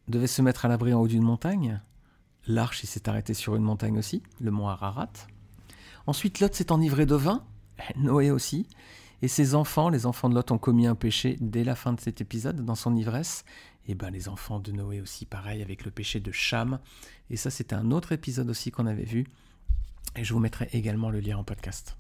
devait 0.08 0.28
se 0.28 0.42
mettre 0.42 0.66
à 0.66 0.68
l'abri 0.68 0.94
en 0.94 1.02
haut 1.02 1.08
d'une 1.08 1.24
montagne. 1.24 1.82
L'arche, 2.48 2.84
s'est 2.84 3.08
arrêté 3.08 3.34
sur 3.34 3.56
une 3.56 3.64
montagne 3.64 3.98
aussi, 3.98 4.24
le 4.40 4.52
mont 4.52 4.68
Ararat. 4.68 5.12
Ensuite, 6.08 6.40
Lot 6.40 6.54
s'est 6.54 6.72
enivré 6.72 7.06
de 7.06 7.16
vin, 7.16 7.44
Noé 7.96 8.32
aussi, 8.32 8.68
et 9.22 9.28
ses 9.28 9.54
enfants, 9.54 9.90
les 9.90 10.06
enfants 10.06 10.30
de 10.30 10.36
Lot, 10.36 10.52
ont 10.52 10.58
commis 10.58 10.88
un 10.88 10.96
péché 10.96 11.38
dès 11.40 11.64
la 11.64 11.76
fin 11.76 11.94
de 11.94 12.00
cet 12.00 12.22
épisode, 12.22 12.66
dans 12.66 12.76
son 12.76 12.96
ivresse, 12.96 13.46
et 13.88 13.96
ben 13.96 14.12
les 14.12 14.30
enfants 14.30 14.60
de 14.60 14.72
Noé 14.72 15.02
aussi, 15.02 15.26
pareil, 15.26 15.62
avec 15.62 15.86
le 15.86 15.92
péché 15.92 16.20
de 16.20 16.32
Cham. 16.32 16.80
Et 17.30 17.38
ça, 17.38 17.50
c'était 17.50 17.76
un 17.76 17.92
autre 17.92 18.12
épisode 18.12 18.50
aussi 18.50 18.72
qu'on 18.72 18.86
avait 18.86 19.04
vu. 19.04 19.26
Et 20.16 20.24
je 20.24 20.34
vous 20.34 20.40
mettrai 20.40 20.70
également 20.74 21.10
le 21.10 21.20
lien 21.20 21.38
en 21.38 21.44
podcast. 21.44 21.96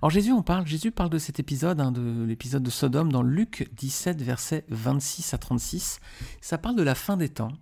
Alors 0.00 0.10
Jésus, 0.10 0.32
on 0.32 0.42
parle, 0.42 0.66
Jésus 0.66 0.90
parle 0.90 1.10
de 1.10 1.18
cet 1.18 1.38
épisode, 1.38 1.80
hein, 1.80 1.92
de 1.92 2.24
l'épisode 2.24 2.62
de 2.62 2.70
Sodome 2.70 3.12
dans 3.12 3.22
Luc 3.22 3.68
17, 3.74 4.20
versets 4.20 4.64
26 4.68 5.34
à 5.34 5.38
36. 5.38 6.00
Ça 6.40 6.58
parle 6.58 6.76
de 6.76 6.82
la 6.82 6.96
fin 6.96 7.16
des 7.16 7.28
temps. 7.28 7.52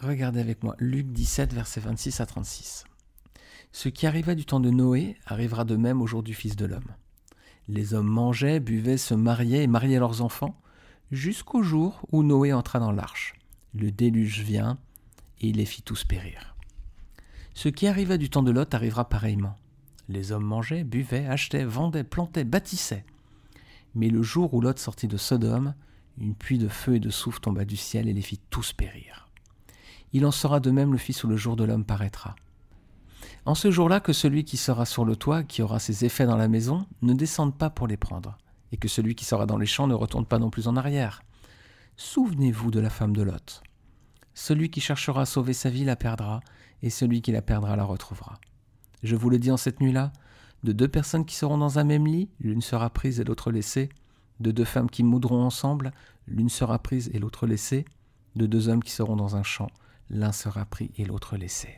Regardez 0.00 0.40
avec 0.40 0.62
moi, 0.62 0.74
Luc 0.78 1.06
17, 1.10 1.54
versets 1.54 1.80
26 1.80 2.20
à 2.20 2.26
36. 2.26 2.84
Ce 3.72 3.88
qui 3.88 4.06
arriva 4.06 4.34
du 4.34 4.44
temps 4.44 4.60
de 4.60 4.70
Noé 4.70 5.16
arrivera 5.24 5.64
de 5.64 5.76
même 5.76 6.02
au 6.02 6.06
jour 6.06 6.22
du 6.22 6.34
Fils 6.34 6.56
de 6.56 6.66
l'homme. 6.66 6.94
Les 7.68 7.94
hommes 7.94 8.08
mangeaient, 8.08 8.60
buvaient, 8.60 8.98
se 8.98 9.14
mariaient 9.14 9.62
et 9.62 9.68
mariaient 9.68 10.00
leurs 10.00 10.20
enfants 10.20 10.60
jusqu'au 11.12 11.62
jour 11.62 12.00
où 12.10 12.22
Noé 12.22 12.52
entra 12.52 12.80
dans 12.80 12.90
l'arche. 12.90 13.34
Le 13.74 13.92
déluge 13.92 14.40
vient 14.40 14.78
et 15.40 15.48
il 15.48 15.56
les 15.56 15.66
fit 15.66 15.82
tous 15.82 16.04
périr. 16.04 16.56
Ce 17.54 17.68
qui 17.68 17.86
arriva 17.86 18.16
du 18.16 18.30
temps 18.30 18.42
de 18.42 18.50
Lot 18.50 18.74
arrivera 18.74 19.08
pareillement. 19.08 19.56
Les 20.08 20.32
hommes 20.32 20.44
mangeaient, 20.44 20.84
buvaient, 20.84 21.26
achetaient, 21.26 21.64
vendaient, 21.64 22.02
plantaient, 22.02 22.44
bâtissaient. 22.44 23.04
Mais 23.94 24.08
le 24.08 24.22
jour 24.22 24.54
où 24.54 24.60
Lot 24.62 24.78
sortit 24.78 25.06
de 25.06 25.18
Sodome, 25.18 25.74
une 26.18 26.34
pluie 26.34 26.58
de 26.58 26.68
feu 26.68 26.96
et 26.96 27.00
de 27.00 27.10
souffle 27.10 27.40
tomba 27.40 27.64
du 27.64 27.76
ciel 27.76 28.08
et 28.08 28.14
les 28.14 28.22
fit 28.22 28.40
tous 28.50 28.72
périr. 28.72 29.28
Il 30.14 30.24
en 30.24 30.30
sera 30.30 30.60
de 30.60 30.70
même 30.70 30.92
le 30.92 30.98
Fils 30.98 31.24
où 31.24 31.28
le 31.28 31.36
jour 31.36 31.56
de 31.56 31.64
l'homme 31.64 31.84
paraîtra. 31.84 32.36
En 33.44 33.54
ce 33.54 33.70
jour-là 33.70 34.00
que 34.00 34.12
celui 34.12 34.44
qui 34.44 34.56
sera 34.56 34.86
sur 34.86 35.04
le 35.04 35.16
toit, 35.16 35.42
qui 35.42 35.62
aura 35.62 35.78
ses 35.78 36.04
effets 36.04 36.26
dans 36.26 36.36
la 36.36 36.48
maison, 36.48 36.86
ne 37.02 37.12
descende 37.12 37.56
pas 37.56 37.70
pour 37.70 37.86
les 37.86 37.96
prendre, 37.96 38.38
et 38.72 38.76
que 38.78 38.88
celui 38.88 39.14
qui 39.14 39.24
sera 39.24 39.46
dans 39.46 39.58
les 39.58 39.66
champs 39.66 39.86
ne 39.86 39.94
retourne 39.94 40.26
pas 40.26 40.38
non 40.38 40.50
plus 40.50 40.66
en 40.66 40.76
arrière. 40.76 41.22
Souvenez-vous 41.96 42.70
de 42.70 42.80
la 42.80 42.90
femme 42.90 43.14
de 43.14 43.22
Lot. 43.22 43.62
Celui 44.34 44.70
qui 44.70 44.80
cherchera 44.80 45.22
à 45.22 45.26
sauver 45.26 45.52
sa 45.52 45.70
vie 45.70 45.84
la 45.84 45.96
perdra, 45.96 46.40
et 46.82 46.90
celui 46.90 47.22
qui 47.22 47.32
la 47.32 47.42
perdra 47.42 47.76
la 47.76 47.84
retrouvera. 47.84 48.40
Je 49.02 49.14
vous 49.14 49.30
le 49.30 49.38
dis 49.38 49.50
en 49.50 49.56
cette 49.56 49.80
nuit-là, 49.80 50.12
de 50.64 50.72
deux 50.72 50.88
personnes 50.88 51.24
qui 51.24 51.34
seront 51.34 51.58
dans 51.58 51.78
un 51.78 51.84
même 51.84 52.06
lit, 52.06 52.28
l'une 52.40 52.62
sera 52.62 52.88
prise 52.90 53.20
et 53.20 53.24
l'autre 53.24 53.50
laissée. 53.50 53.88
De 54.40 54.50
deux 54.50 54.64
femmes 54.64 54.90
qui 54.90 55.02
moudront 55.02 55.44
ensemble, 55.44 55.92
l'une 56.26 56.48
sera 56.48 56.78
prise 56.78 57.10
et 57.12 57.18
l'autre 57.18 57.46
laissée. 57.46 57.84
De 58.36 58.46
deux 58.46 58.68
hommes 58.68 58.82
qui 58.82 58.92
seront 58.92 59.16
dans 59.16 59.36
un 59.36 59.42
champ, 59.42 59.68
l'un 60.08 60.32
sera 60.32 60.64
pris 60.64 60.90
et 60.96 61.04
l'autre 61.04 61.36
laissé. 61.36 61.76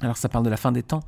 Alors 0.00 0.16
ça 0.16 0.28
parle 0.28 0.44
de 0.44 0.50
la 0.50 0.56
fin 0.56 0.72
des 0.72 0.82
temps. 0.82 1.02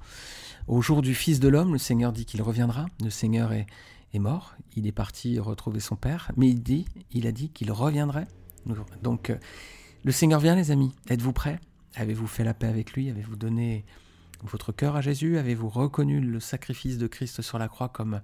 Au 0.66 0.82
jour 0.82 1.02
du 1.02 1.14
Fils 1.14 1.40
de 1.40 1.48
l'homme, 1.48 1.72
le 1.72 1.78
Seigneur 1.78 2.12
dit 2.12 2.26
qu'il 2.26 2.42
reviendra. 2.42 2.86
Le 3.02 3.10
Seigneur 3.10 3.52
est, 3.52 3.66
est 4.12 4.18
mort, 4.18 4.54
il 4.76 4.86
est 4.86 4.92
parti 4.92 5.38
retrouver 5.38 5.80
son 5.80 5.96
Père, 5.96 6.32
mais 6.36 6.48
il 6.48 6.62
dit, 6.62 6.86
il 7.12 7.26
a 7.26 7.32
dit 7.32 7.50
qu'il 7.50 7.70
reviendrait. 7.72 8.28
Donc 9.02 9.30
euh, 9.30 9.36
le 10.04 10.12
Seigneur 10.12 10.40
vient, 10.40 10.54
les 10.54 10.70
amis. 10.70 10.92
Êtes-vous 11.08 11.32
prêts? 11.32 11.60
Avez-vous 11.94 12.26
fait 12.26 12.44
la 12.44 12.54
paix 12.54 12.68
avec 12.68 12.92
lui? 12.92 13.10
Avez-vous 13.10 13.36
donné 13.36 13.84
votre 14.42 14.72
cœur 14.72 14.96
à 14.96 15.00
Jésus? 15.00 15.38
Avez-vous 15.38 15.68
reconnu 15.68 16.20
le 16.20 16.40
sacrifice 16.40 16.98
de 16.98 17.06
Christ 17.06 17.42
sur 17.42 17.58
la 17.58 17.68
croix 17.68 17.88
comme 17.88 18.20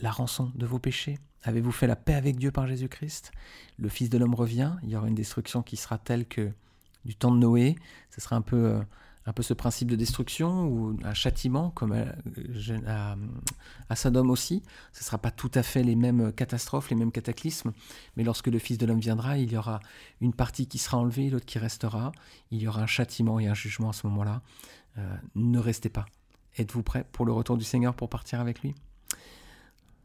la 0.00 0.10
rançon 0.10 0.52
de 0.54 0.66
vos 0.66 0.78
péchés? 0.78 1.18
Avez-vous 1.42 1.72
fait 1.72 1.86
la 1.86 1.96
paix 1.96 2.14
avec 2.14 2.36
Dieu 2.36 2.50
par 2.50 2.66
Jésus-Christ? 2.66 3.32
Le 3.78 3.88
Fils 3.88 4.10
de 4.10 4.18
l'homme 4.18 4.34
revient. 4.34 4.72
Il 4.82 4.90
y 4.90 4.96
aura 4.96 5.08
une 5.08 5.14
destruction 5.14 5.62
qui 5.62 5.76
sera 5.76 5.98
telle 5.98 6.26
que 6.26 6.50
du 7.06 7.14
temps 7.14 7.30
de 7.30 7.38
Noé, 7.38 7.76
ce 8.10 8.20
sera 8.20 8.36
un 8.36 8.42
peu 8.42 8.56
euh, 8.56 8.82
un 9.26 9.32
peu 9.32 9.42
ce 9.42 9.54
principe 9.54 9.90
de 9.90 9.96
destruction 9.96 10.66
ou 10.66 10.96
un 11.02 11.14
châtiment 11.14 11.70
comme 11.70 11.92
à, 12.86 13.16
à, 13.88 13.96
Sodome 13.96 14.30
aussi. 14.30 14.62
Ce 14.92 15.00
ne 15.00 15.04
sera 15.04 15.18
pas 15.18 15.32
tout 15.32 15.50
à 15.54 15.62
fait 15.62 15.82
les 15.82 15.96
mêmes 15.96 16.32
catastrophes, 16.32 16.90
les 16.90 16.96
mêmes 16.96 17.10
cataclysmes, 17.10 17.72
mais 18.16 18.22
lorsque 18.22 18.46
le 18.46 18.58
Fils 18.58 18.78
de 18.78 18.86
l'homme 18.86 19.00
viendra, 19.00 19.36
il 19.36 19.52
y 19.52 19.56
aura 19.56 19.80
une 20.20 20.32
partie 20.32 20.68
qui 20.68 20.78
sera 20.78 20.96
enlevée, 20.98 21.28
l'autre 21.28 21.46
qui 21.46 21.58
restera. 21.58 22.12
Il 22.52 22.62
y 22.62 22.68
aura 22.68 22.82
un 22.82 22.86
châtiment 22.86 23.40
et 23.40 23.48
un 23.48 23.54
jugement 23.54 23.90
à 23.90 23.92
ce 23.92 24.06
moment-là. 24.06 24.42
Euh, 24.98 25.16
ne 25.34 25.58
restez 25.58 25.88
pas. 25.88 26.06
Êtes-vous 26.56 26.82
prêts 26.82 27.04
pour 27.12 27.26
le 27.26 27.32
retour 27.32 27.56
du 27.56 27.64
Seigneur 27.64 27.94
pour 27.94 28.08
partir 28.08 28.40
avec 28.40 28.60
lui? 28.60 28.74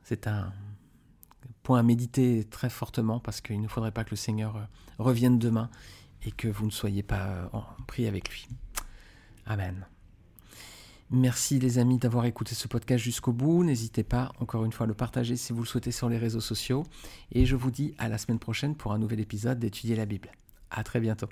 C'est 0.04 0.28
un 0.28 0.52
point 1.64 1.80
à 1.80 1.84
méditer 1.84 2.44
très 2.46 2.70
fortement 2.70 3.20
parce 3.20 3.40
qu'il 3.40 3.62
ne 3.62 3.68
faudrait 3.68 3.92
pas 3.92 4.04
que 4.04 4.10
le 4.12 4.18
Seigneur 4.18 4.56
euh, 4.58 4.64
revienne 4.98 5.38
demain 5.38 5.70
et 6.24 6.32
que 6.32 6.48
vous 6.48 6.66
ne 6.66 6.72
soyez 6.72 7.04
pas 7.04 7.28
euh, 7.28 7.60
pris 7.88 8.08
avec 8.08 8.30
lui. 8.30 8.48
Amen. 9.46 9.86
Merci 11.14 11.60
les 11.60 11.78
amis 11.78 11.98
d'avoir 11.98 12.26
écouté 12.26 12.56
ce 12.56 12.70
podcast 12.70 13.04
jusqu'au 13.04 13.34
bout. 13.34 13.66
N'hésitez 13.66 14.04
pas 14.04 14.32
encore 14.40 14.64
une 14.64 14.72
fois 14.72 14.86
à 14.86 14.88
le 14.88 14.94
partager 14.94 15.36
si 15.36 15.52
vous 15.52 15.60
le 15.60 15.68
souhaitez 15.68 15.92
sur 15.92 16.08
les 16.08 16.18
réseaux 16.18 16.40
sociaux. 16.40 16.84
Et 17.34 17.46
je 17.46 17.58
vous 17.58 17.70
dis 17.70 17.94
à 17.98 18.08
la 18.08 18.18
semaine 18.18 18.40
prochaine 18.40 18.76
pour 18.76 18.94
un 18.94 18.98
nouvel 18.98 19.20
épisode 19.20 19.60
d'étudier 19.60 19.98
la 19.98 20.06
Bible. 20.06 20.32
À 20.70 20.86
très 20.86 21.02
bientôt. 21.02 21.28